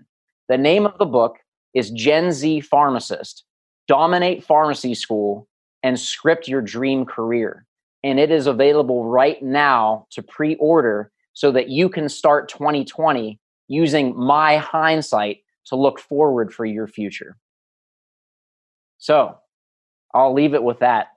[0.50, 1.38] The name of the book
[1.74, 3.46] is Gen Z pharmacist.
[3.88, 5.48] Dominate pharmacy school
[5.84, 7.66] and script your dream career.
[8.04, 13.40] And it is available right now to pre order so that you can start 2020
[13.68, 17.38] using my hindsight to look forward for your future.
[18.98, 19.38] So
[20.14, 21.08] I'll leave it with that.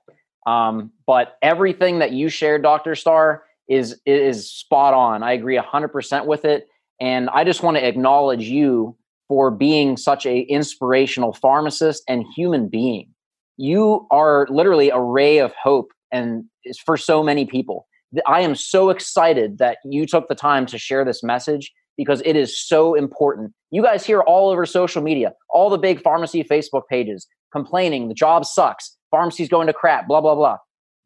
[0.45, 2.95] Um, but everything that you shared, Dr.
[2.95, 5.23] Starr, is is spot on.
[5.23, 6.67] I agree 100% with it.
[7.01, 8.95] And I just want to acknowledge you
[9.27, 13.09] for being such a inspirational pharmacist and human being.
[13.57, 16.45] You are literally a ray of hope and
[16.85, 17.87] for so many people.
[18.25, 22.35] I am so excited that you took the time to share this message because it
[22.35, 23.53] is so important.
[23.71, 28.13] You guys hear all over social media, all the big pharmacy Facebook pages complaining the
[28.13, 30.57] job sucks, pharmacy's going to crap, blah, blah, blah.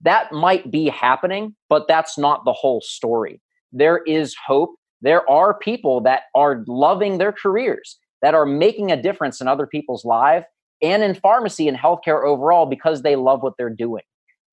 [0.01, 3.39] That might be happening, but that's not the whole story.
[3.71, 4.75] There is hope.
[5.01, 9.65] There are people that are loving their careers, that are making a difference in other
[9.65, 10.45] people's lives
[10.81, 14.03] and in pharmacy and healthcare overall because they love what they're doing.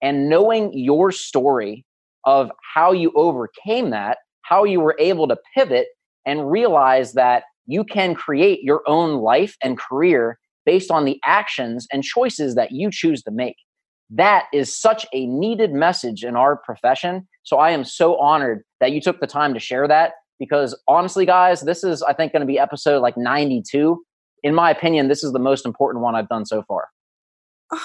[0.03, 1.85] And knowing your story
[2.29, 5.87] of how you overcame that, how you were able to pivot
[6.27, 11.87] and realize that you can create your own life and career based on the actions
[11.91, 13.57] and choices that you choose to make.
[14.11, 17.27] That is such a needed message in our profession.
[17.45, 21.25] So I am so honored that you took the time to share that because honestly,
[21.25, 24.03] guys, this is, I think, going to be episode like 92.
[24.43, 26.89] In my opinion, this is the most important one I've done so far.
[27.73, 27.81] Oh.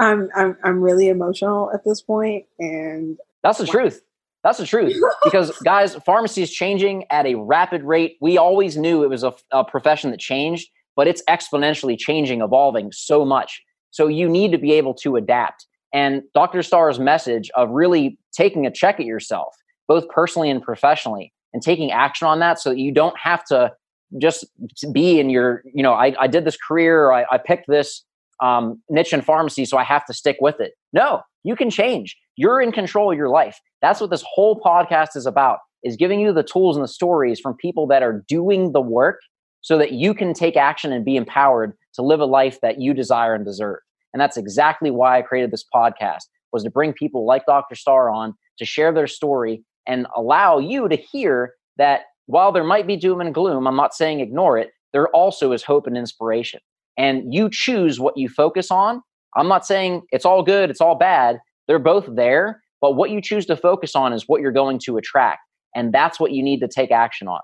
[0.00, 4.02] I'm, I'm, I'm really emotional at this point, And that's the truth.
[4.42, 4.96] That's the truth.
[5.22, 8.16] because, guys, pharmacy is changing at a rapid rate.
[8.20, 12.92] We always knew it was a, a profession that changed, but it's exponentially changing, evolving
[12.92, 13.62] so much.
[13.90, 15.66] So you need to be able to adapt.
[15.92, 16.62] And Dr.
[16.62, 19.54] Starr's message of really taking a check at yourself,
[19.86, 23.72] both personally and professionally, and taking action on that so that you don't have to
[24.18, 24.46] just
[24.92, 28.04] be in your, you know, I, I did this career, I, I picked this
[28.42, 30.72] um, niche in pharmacy, so I have to stick with it.
[30.92, 32.16] No, you can change.
[32.36, 33.58] You're in control of your life.
[33.82, 37.40] That's what this whole podcast is about, is giving you the tools and the stories
[37.40, 39.20] from people that are doing the work
[39.62, 42.94] so that you can take action and be empowered to live a life that you
[42.94, 43.78] desire and deserve.
[44.12, 47.74] And that's exactly why I created this podcast was to bring people like Dr.
[47.74, 52.86] Starr on to share their story and allow you to hear that while there might
[52.86, 56.60] be doom and gloom, I'm not saying ignore it, there also is hope and inspiration.
[57.00, 59.00] And you choose what you focus on.
[59.34, 61.38] I'm not saying it's all good, it's all bad.
[61.66, 64.98] They're both there, but what you choose to focus on is what you're going to
[64.98, 65.40] attract.
[65.74, 67.40] And that's what you need to take action on.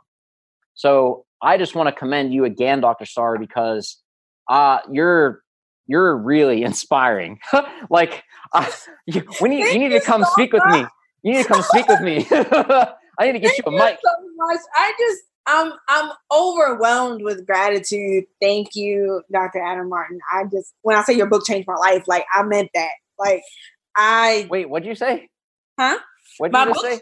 [0.74, 3.06] So I just want to commend you again, Dr.
[3.06, 3.96] Starr, because
[4.50, 5.40] uh, you're
[5.86, 7.38] you're really inspiring.
[7.90, 8.70] like uh,
[9.06, 10.62] you, we need you need to come so speak much.
[10.66, 10.86] with me.
[11.22, 12.26] You need to come speak with me.
[12.30, 13.98] I need to get Thank you a mic.
[14.04, 14.10] So.
[14.76, 18.24] I just I'm I'm overwhelmed with gratitude.
[18.40, 19.60] Thank you, Dr.
[19.60, 20.18] Adam Martin.
[20.32, 22.90] I just when I say your book changed my life, like I meant that.
[23.18, 23.42] Like
[23.96, 24.68] I wait.
[24.68, 25.28] What'd you say?
[25.78, 25.98] Huh?
[26.38, 27.00] What did you book, say?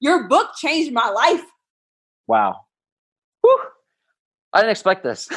[0.00, 1.42] Your book changed my life.
[2.26, 2.60] Wow.
[3.42, 3.60] Whew.
[4.52, 5.28] I didn't expect this.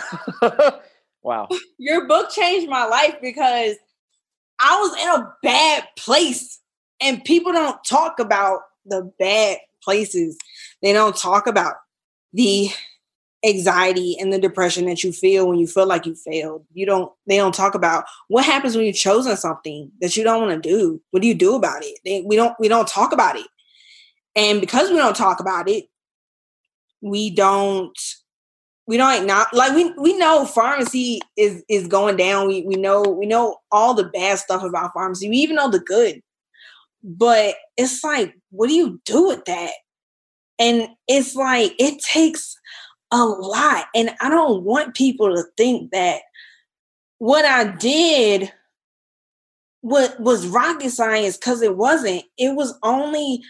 [1.24, 1.48] wow.
[1.78, 3.76] Your book changed my life because
[4.60, 6.60] I was in a bad place
[7.02, 10.38] and people don't talk about the bad places.
[10.82, 11.76] They don't talk about
[12.36, 12.70] the
[13.46, 16.66] anxiety and the depression that you feel when you feel like you failed.
[16.74, 20.42] You don't they don't talk about what happens when you've chosen something that you don't
[20.42, 21.02] want to do.
[21.12, 21.98] What do you do about it?
[22.04, 23.48] They, we don't we don't talk about it.
[24.36, 25.86] And because we don't talk about it,
[27.02, 27.98] we don't
[28.88, 32.48] we don't not like we we know pharmacy is is going down.
[32.48, 35.30] We we know we know all the bad stuff about pharmacy.
[35.30, 36.22] We even know the good.
[37.08, 39.72] But it's like, what do you do with that?
[40.60, 42.56] And it's like it takes
[43.12, 43.86] a lot.
[43.94, 46.22] And I don't want people to think that
[47.18, 48.52] what I did
[49.86, 52.24] what was rocket science because it wasn't.
[52.40, 53.44] It was only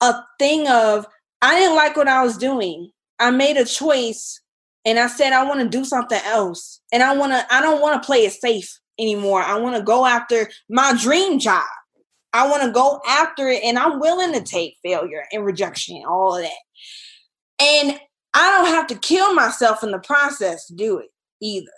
[0.00, 1.06] a thing of
[1.42, 2.90] I didn't like what I was doing.
[3.18, 4.40] I made a choice
[4.86, 6.80] and I said I want to do something else.
[6.90, 9.42] And I want to I don't want to play it safe anymore.
[9.42, 11.66] I want to go after my dream job.
[12.34, 16.04] I want to go after it and I'm willing to take failure and rejection and
[16.04, 17.62] all of that.
[17.62, 17.98] And
[18.34, 21.10] I don't have to kill myself in the process to do it
[21.40, 21.70] either.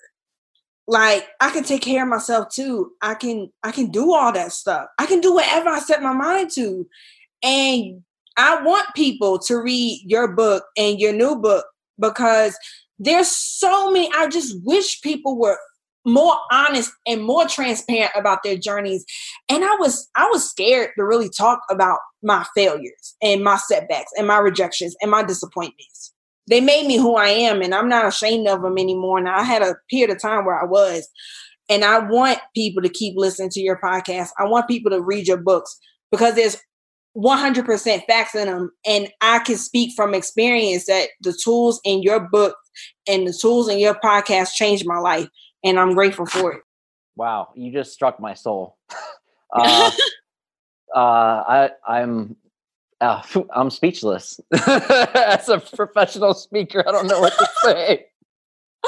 [0.88, 2.92] Like I can take care of myself too.
[3.02, 4.86] I can I can do all that stuff.
[4.98, 6.88] I can do whatever I set my mind to.
[7.42, 8.02] And
[8.38, 11.66] I want people to read your book and your new book
[12.00, 12.56] because
[12.98, 15.58] there's so many I just wish people were
[16.06, 19.04] more honest and more transparent about their journeys.
[19.48, 24.10] And i was i was scared to really talk about my failures and my setbacks
[24.16, 26.12] and my rejections and my disappointments.
[26.48, 29.20] They made me who I am, and I'm not ashamed of them anymore.
[29.20, 31.08] Now I had a period of time where I was,
[31.68, 34.28] and I want people to keep listening to your podcast.
[34.38, 35.76] I want people to read your books
[36.12, 36.56] because there's
[37.16, 42.20] 100% facts in them, and I can speak from experience that the tools in your
[42.20, 42.56] book
[43.08, 45.28] and the tools in your podcast changed my life,
[45.66, 46.62] and I'm grateful for it.
[47.16, 48.76] Wow, you just struck my soul.
[49.52, 49.90] uh,
[50.94, 52.36] uh, I, I'm
[53.00, 53.22] uh,
[53.54, 54.40] I'm speechless.
[54.68, 58.06] As a professional speaker, I don't know what to say.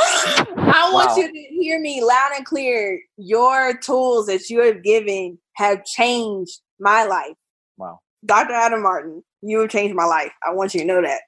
[0.00, 1.16] I want wow.
[1.16, 3.00] you to hear me loud and clear.
[3.16, 7.34] Your tools that you have given have changed my life.
[7.76, 7.98] Wow.
[8.24, 8.52] Dr.
[8.52, 10.30] Adam Martin, you have changed my life.
[10.46, 11.22] I want you to know that.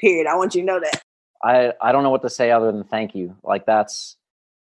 [0.00, 0.26] Period.
[0.26, 1.02] I want you to know that.
[1.42, 3.36] I I don't know what to say other than thank you.
[3.42, 4.16] Like that's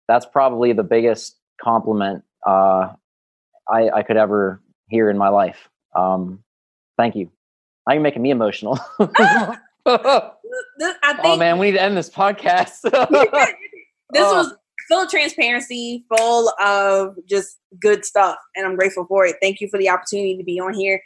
[0.08, 2.92] that's probably the biggest compliment uh,
[3.68, 5.68] I I could ever hear in my life.
[5.94, 6.42] Um,
[6.96, 7.30] thank you.
[7.86, 8.78] Now you're making me emotional.
[9.86, 10.30] I
[11.24, 12.82] oh man, we need to end this podcast.
[12.82, 14.36] this Oh.
[14.36, 14.54] was
[14.88, 19.36] full of transparency, full of just good stuff, and I'm grateful for it.
[19.40, 21.02] Thank you for the opportunity to be on here.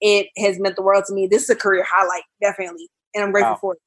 [0.00, 1.26] It has meant the world to me.
[1.26, 3.58] This is a career highlight, definitely, and I'm grateful Wow.
[3.60, 3.80] for it.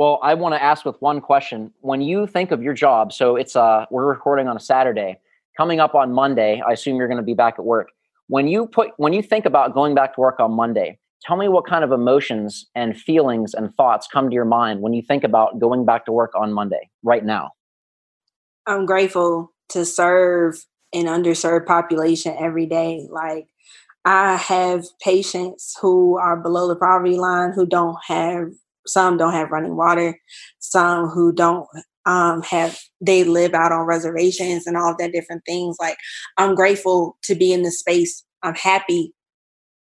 [0.00, 1.74] Well, I want to ask with one question.
[1.82, 5.18] When you think of your job, so it's uh we're recording on a Saturday.
[5.58, 7.88] Coming up on Monday, I assume you're going to be back at work.
[8.28, 11.48] When you put when you think about going back to work on Monday, tell me
[11.48, 15.22] what kind of emotions and feelings and thoughts come to your mind when you think
[15.22, 17.50] about going back to work on Monday right now.
[18.66, 23.06] I'm grateful to serve an underserved population every day.
[23.10, 23.48] Like
[24.06, 28.52] I have patients who are below the poverty line who don't have
[28.86, 30.18] some don't have running water,
[30.58, 31.66] some who don't
[32.06, 35.76] um, have they live out on reservations and all that different things.
[35.80, 35.96] Like
[36.36, 38.24] I'm grateful to be in this space.
[38.42, 39.12] I'm happy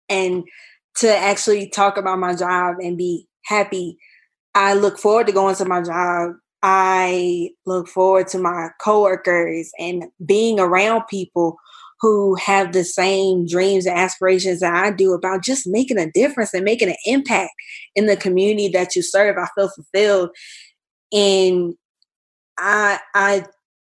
[0.09, 0.45] and
[0.97, 3.99] to actually talk about my job and be happy.
[4.55, 6.35] I look forward to going to my job
[6.67, 11.59] I look forward to my coworkers and being around people
[12.05, 16.53] who have the same dreams and aspirations that I do about just making a difference
[16.53, 17.53] and making an impact
[17.97, 19.39] in the community that you serve.
[19.39, 20.29] I feel fulfilled.
[21.15, 21.73] And
[22.59, 23.47] I I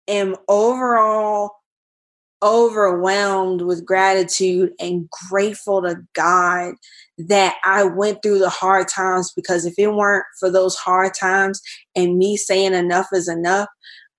[0.09, 1.51] am overall
[2.43, 6.73] overwhelmed with gratitude and grateful to God
[7.19, 11.61] that I went through the hard times because if it weren't for those hard times
[11.95, 13.69] and me saying enough is enough,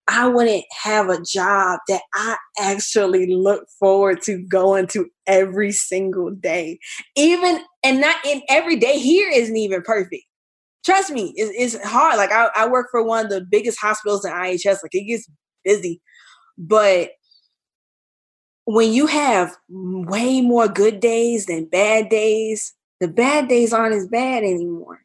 [0.07, 6.31] I wouldn't have a job that I actually look forward to going to every single
[6.31, 6.79] day.
[7.15, 10.23] Even and not in every day here isn't even perfect.
[10.85, 12.17] Trust me, it's, it's hard.
[12.17, 14.77] Like I, I work for one of the biggest hospitals in IHS.
[14.81, 15.29] Like it gets
[15.65, 16.01] busy,
[16.57, 17.09] but
[18.63, 24.07] when you have way more good days than bad days, the bad days aren't as
[24.07, 25.01] bad anymore.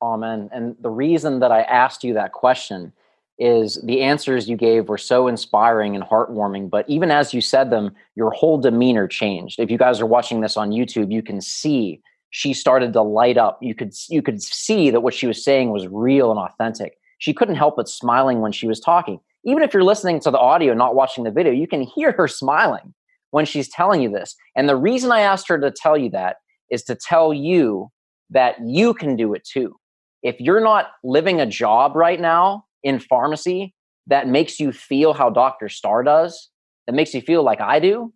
[0.00, 0.48] Amen.
[0.52, 2.92] And the reason that I asked you that question
[3.38, 6.68] is the answers you gave were so inspiring and heartwarming.
[6.68, 9.60] But even as you said them, your whole demeanor changed.
[9.60, 13.38] If you guys are watching this on YouTube, you can see she started to light
[13.38, 13.58] up.
[13.62, 16.98] You could you could see that what she was saying was real and authentic.
[17.18, 19.20] She couldn't help but smiling when she was talking.
[19.44, 22.28] Even if you're listening to the audio, not watching the video, you can hear her
[22.28, 22.94] smiling
[23.30, 24.34] when she's telling you this.
[24.56, 26.36] And the reason I asked her to tell you that
[26.70, 27.90] is to tell you
[28.30, 29.76] that you can do it too.
[30.22, 33.74] If you're not living a job right now in pharmacy
[34.06, 35.68] that makes you feel how Dr.
[35.68, 36.50] Star does,
[36.86, 38.12] that makes you feel like I do,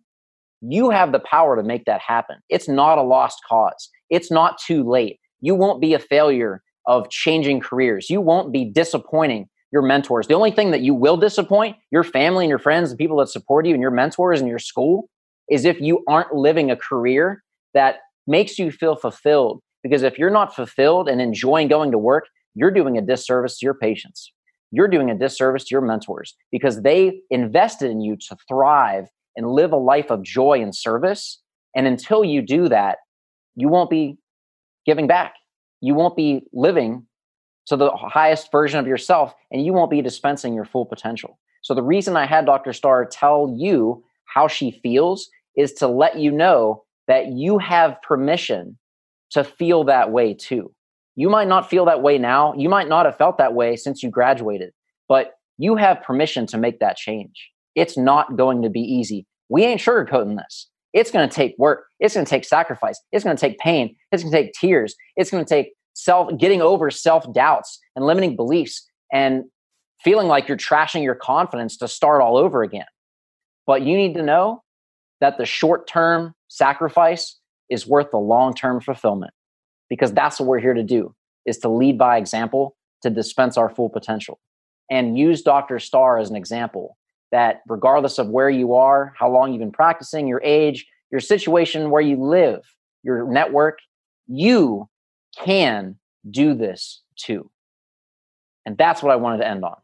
[0.61, 2.37] you have the power to make that happen.
[2.49, 3.89] It's not a lost cause.
[4.09, 5.19] It's not too late.
[5.41, 8.09] You won't be a failure of changing careers.
[8.09, 10.27] You won't be disappointing your mentors.
[10.27, 13.29] The only thing that you will disappoint your family and your friends and people that
[13.29, 15.09] support you and your mentors and your school
[15.49, 17.43] is if you aren't living a career
[17.73, 17.97] that
[18.27, 19.61] makes you feel fulfilled.
[19.81, 23.65] Because if you're not fulfilled and enjoying going to work, you're doing a disservice to
[23.65, 24.31] your patients.
[24.75, 29.05] You're doing a disservice to your mentors because they invested in you to thrive
[29.35, 31.39] and live a life of joy and service.
[31.75, 32.97] And until you do that,
[33.55, 34.17] you won't be
[34.87, 35.35] giving back.
[35.79, 37.05] You won't be living
[37.67, 41.37] to the highest version of yourself and you won't be dispensing your full potential.
[41.61, 42.73] So the reason I had Dr.
[42.73, 48.79] Starr tell you how she feels is to let you know that you have permission
[49.29, 50.73] to feel that way too.
[51.15, 52.53] You might not feel that way now.
[52.55, 54.71] You might not have felt that way since you graduated,
[55.07, 57.51] but you have permission to make that change.
[57.75, 59.25] It's not going to be easy.
[59.49, 60.69] We ain't sugarcoating this.
[60.93, 61.85] It's going to take work.
[61.99, 62.99] It's going to take sacrifice.
[63.11, 63.95] It's going to take pain.
[64.11, 64.95] It's going to take tears.
[65.15, 69.43] It's going to take self getting over self doubts and limiting beliefs and
[70.03, 72.85] feeling like you're trashing your confidence to start all over again.
[73.65, 74.63] But you need to know
[75.21, 77.39] that the short term sacrifice
[77.69, 79.33] is worth the long term fulfillment
[79.93, 81.13] because that's what we're here to do
[81.45, 84.39] is to lead by example to dispense our full potential
[84.89, 85.77] and use Dr.
[85.77, 86.97] Starr as an example
[87.31, 91.91] that regardless of where you are, how long you've been practicing, your age, your situation
[91.91, 92.63] where you live,
[93.03, 93.77] your network,
[94.25, 94.89] you
[95.37, 95.95] can
[96.31, 97.51] do this too.
[98.65, 99.77] And that's what I wanted to end on.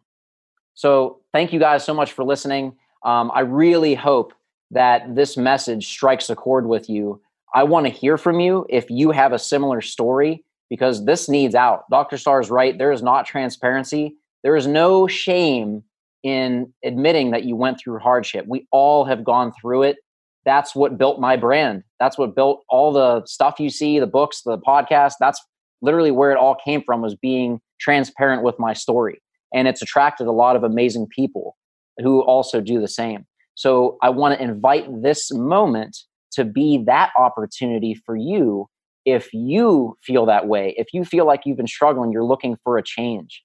[0.73, 2.77] So, thank you guys so much for listening.
[3.05, 4.33] Um, I really hope
[4.71, 7.21] that this message strikes a chord with you.
[7.53, 11.55] I want to hear from you if you have a similar story because this needs
[11.55, 11.89] out.
[11.89, 12.17] Dr.
[12.17, 12.77] Starr is right.
[12.77, 15.83] There is not transparency, there is no shame
[16.23, 18.45] in admitting that you went through hardship.
[18.47, 19.97] We all have gone through it.
[20.45, 21.83] That's what built my brand.
[21.99, 25.13] That's what built all the stuff you see, the books, the podcast.
[25.19, 25.41] That's
[25.81, 29.21] literally where it all came from was being transparent with my story.
[29.53, 31.55] And it's attracted a lot of amazing people
[31.99, 33.25] who also do the same.
[33.55, 35.97] So I want to invite this moment
[36.33, 38.67] to be that opportunity for you
[39.05, 40.75] if you feel that way.
[40.77, 43.43] If you feel like you've been struggling, you're looking for a change,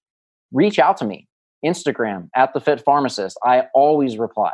[0.53, 1.29] reach out to me.
[1.65, 3.39] Instagram at the Fit Pharmacist.
[3.43, 4.53] I always reply.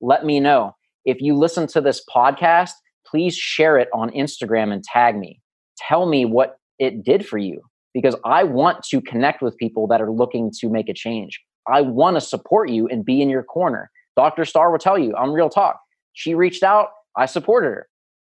[0.00, 0.74] Let me know.
[1.04, 2.72] If you listen to this podcast,
[3.06, 5.40] please share it on Instagram and tag me.
[5.78, 7.62] Tell me what it did for you
[7.94, 11.40] because I want to connect with people that are looking to make a change.
[11.66, 13.90] I want to support you and be in your corner.
[14.16, 14.44] Dr.
[14.44, 15.78] Star will tell you, I'm real talk.
[16.12, 16.88] She reached out,
[17.18, 17.88] I supported her.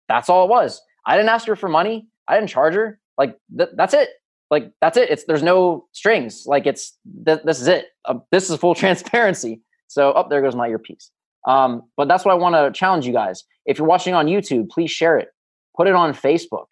[0.09, 0.81] That's all it was.
[1.07, 2.09] I didn't ask her for money.
[2.26, 2.99] I didn't charge her.
[3.18, 4.09] Like th- that's it.
[4.51, 5.11] Like that's it.
[5.11, 6.45] It's there's no strings.
[6.47, 7.87] Like it's th- this is it.
[8.05, 9.62] Uh, this is full transparency.
[9.89, 11.11] So up oh, there goes my earpiece.
[11.47, 13.45] Um, but that's what I want to challenge you guys.
[13.66, 15.28] If you're watching on YouTube, please share it.
[15.76, 16.66] Put it on Facebook.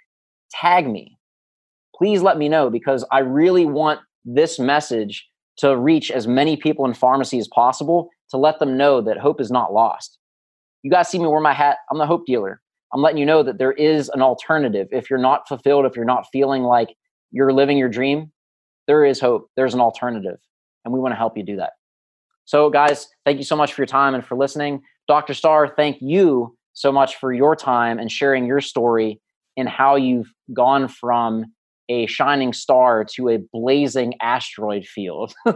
[0.50, 1.18] Tag me
[1.98, 5.28] please let me know because I really want this message
[5.58, 9.40] to reach as many people in pharmacy as possible to let them know that hope
[9.40, 10.18] is not lost.
[10.82, 11.78] You guys see me wear my hat.
[11.90, 12.60] I'm the hope dealer.
[12.92, 14.88] I'm letting you know that there is an alternative.
[14.90, 16.94] If you're not fulfilled, if you're not feeling like
[17.30, 18.32] you're living your dream,
[18.86, 19.50] there is hope.
[19.56, 20.38] There's an alternative.
[20.84, 21.72] And we want to help you do that.
[22.44, 24.80] So, guys, thank you so much for your time and for listening.
[25.06, 25.34] Dr.
[25.34, 29.20] Star, thank you so much for your time and sharing your story
[29.56, 31.44] and how you've gone from
[31.90, 35.34] a shining star to a blazing asteroid field.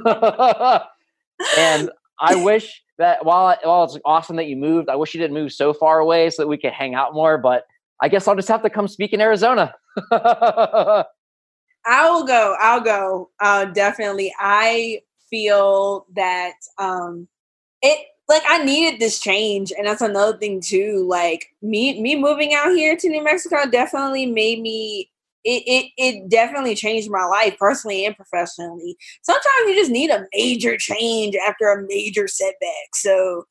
[1.57, 1.91] and
[2.23, 5.53] I wish that while while it's awesome that you moved, I wish you didn't move
[5.53, 7.37] so far away so that we could hang out more.
[7.37, 7.65] But
[8.01, 9.75] I guess I'll just have to come speak in Arizona.
[10.13, 12.57] I will go.
[12.61, 13.31] I'll go.
[13.41, 14.33] Uh, definitely.
[14.39, 17.27] I feel that um,
[17.83, 21.05] it like I needed this change, and that's another thing too.
[21.07, 25.11] Like me, me moving out here to New Mexico definitely made me
[25.45, 28.97] it, it it definitely changed my life personally and professionally.
[29.23, 32.95] Sometimes you just need a major change after a major setback.
[32.95, 33.45] So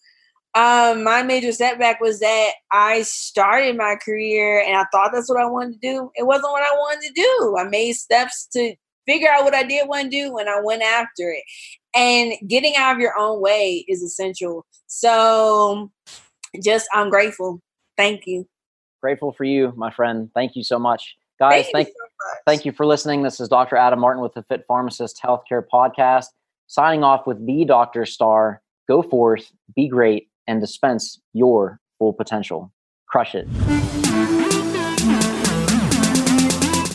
[0.53, 5.41] um my major setback was that I started my career and I thought that's what
[5.41, 6.11] I wanted to do.
[6.15, 7.55] It wasn't what I wanted to do.
[7.57, 8.75] I made steps to
[9.07, 11.43] figure out what I did want to do and I went after it.
[11.95, 14.65] And getting out of your own way is essential.
[14.87, 15.91] So
[16.63, 17.61] just I'm grateful.
[17.97, 18.47] Thank you.
[19.01, 20.29] Grateful for you, my friend.
[20.33, 21.15] Thank you so much.
[21.41, 23.23] Guys, thank, thank, you so thank you for listening.
[23.23, 23.75] This is Dr.
[23.75, 26.27] Adam Martin with the Fit Pharmacist Healthcare Podcast,
[26.67, 28.05] signing off with the Dr.
[28.05, 28.61] Star.
[28.87, 32.71] Go forth, be great, and dispense your full potential.
[33.07, 33.47] Crush it.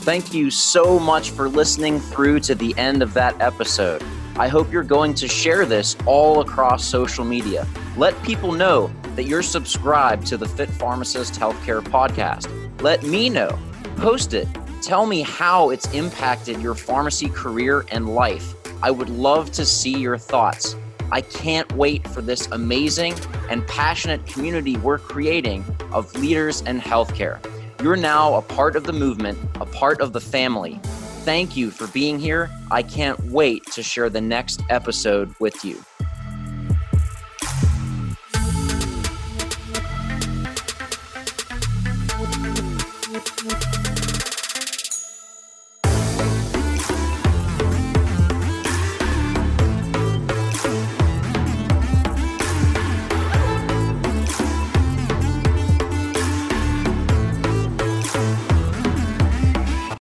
[0.05, 4.01] Thank you so much for listening through to the end of that episode.
[4.37, 7.67] I hope you're going to share this all across social media.
[7.97, 12.49] Let people know that you're subscribed to the Fit Pharmacist Healthcare Podcast.
[12.81, 13.59] Let me know
[13.97, 14.47] Post it.
[14.83, 18.55] Tell me how it's impacted your pharmacy career and life.
[18.83, 20.77] I would love to see your thoughts.
[21.11, 23.15] I can't wait for this amazing
[23.49, 27.39] and passionate community we're creating of leaders in healthcare.
[27.83, 30.79] You're now a part of the movement, a part of the family.
[31.25, 32.51] Thank you for being here.
[32.71, 35.83] I can't wait to share the next episode with you.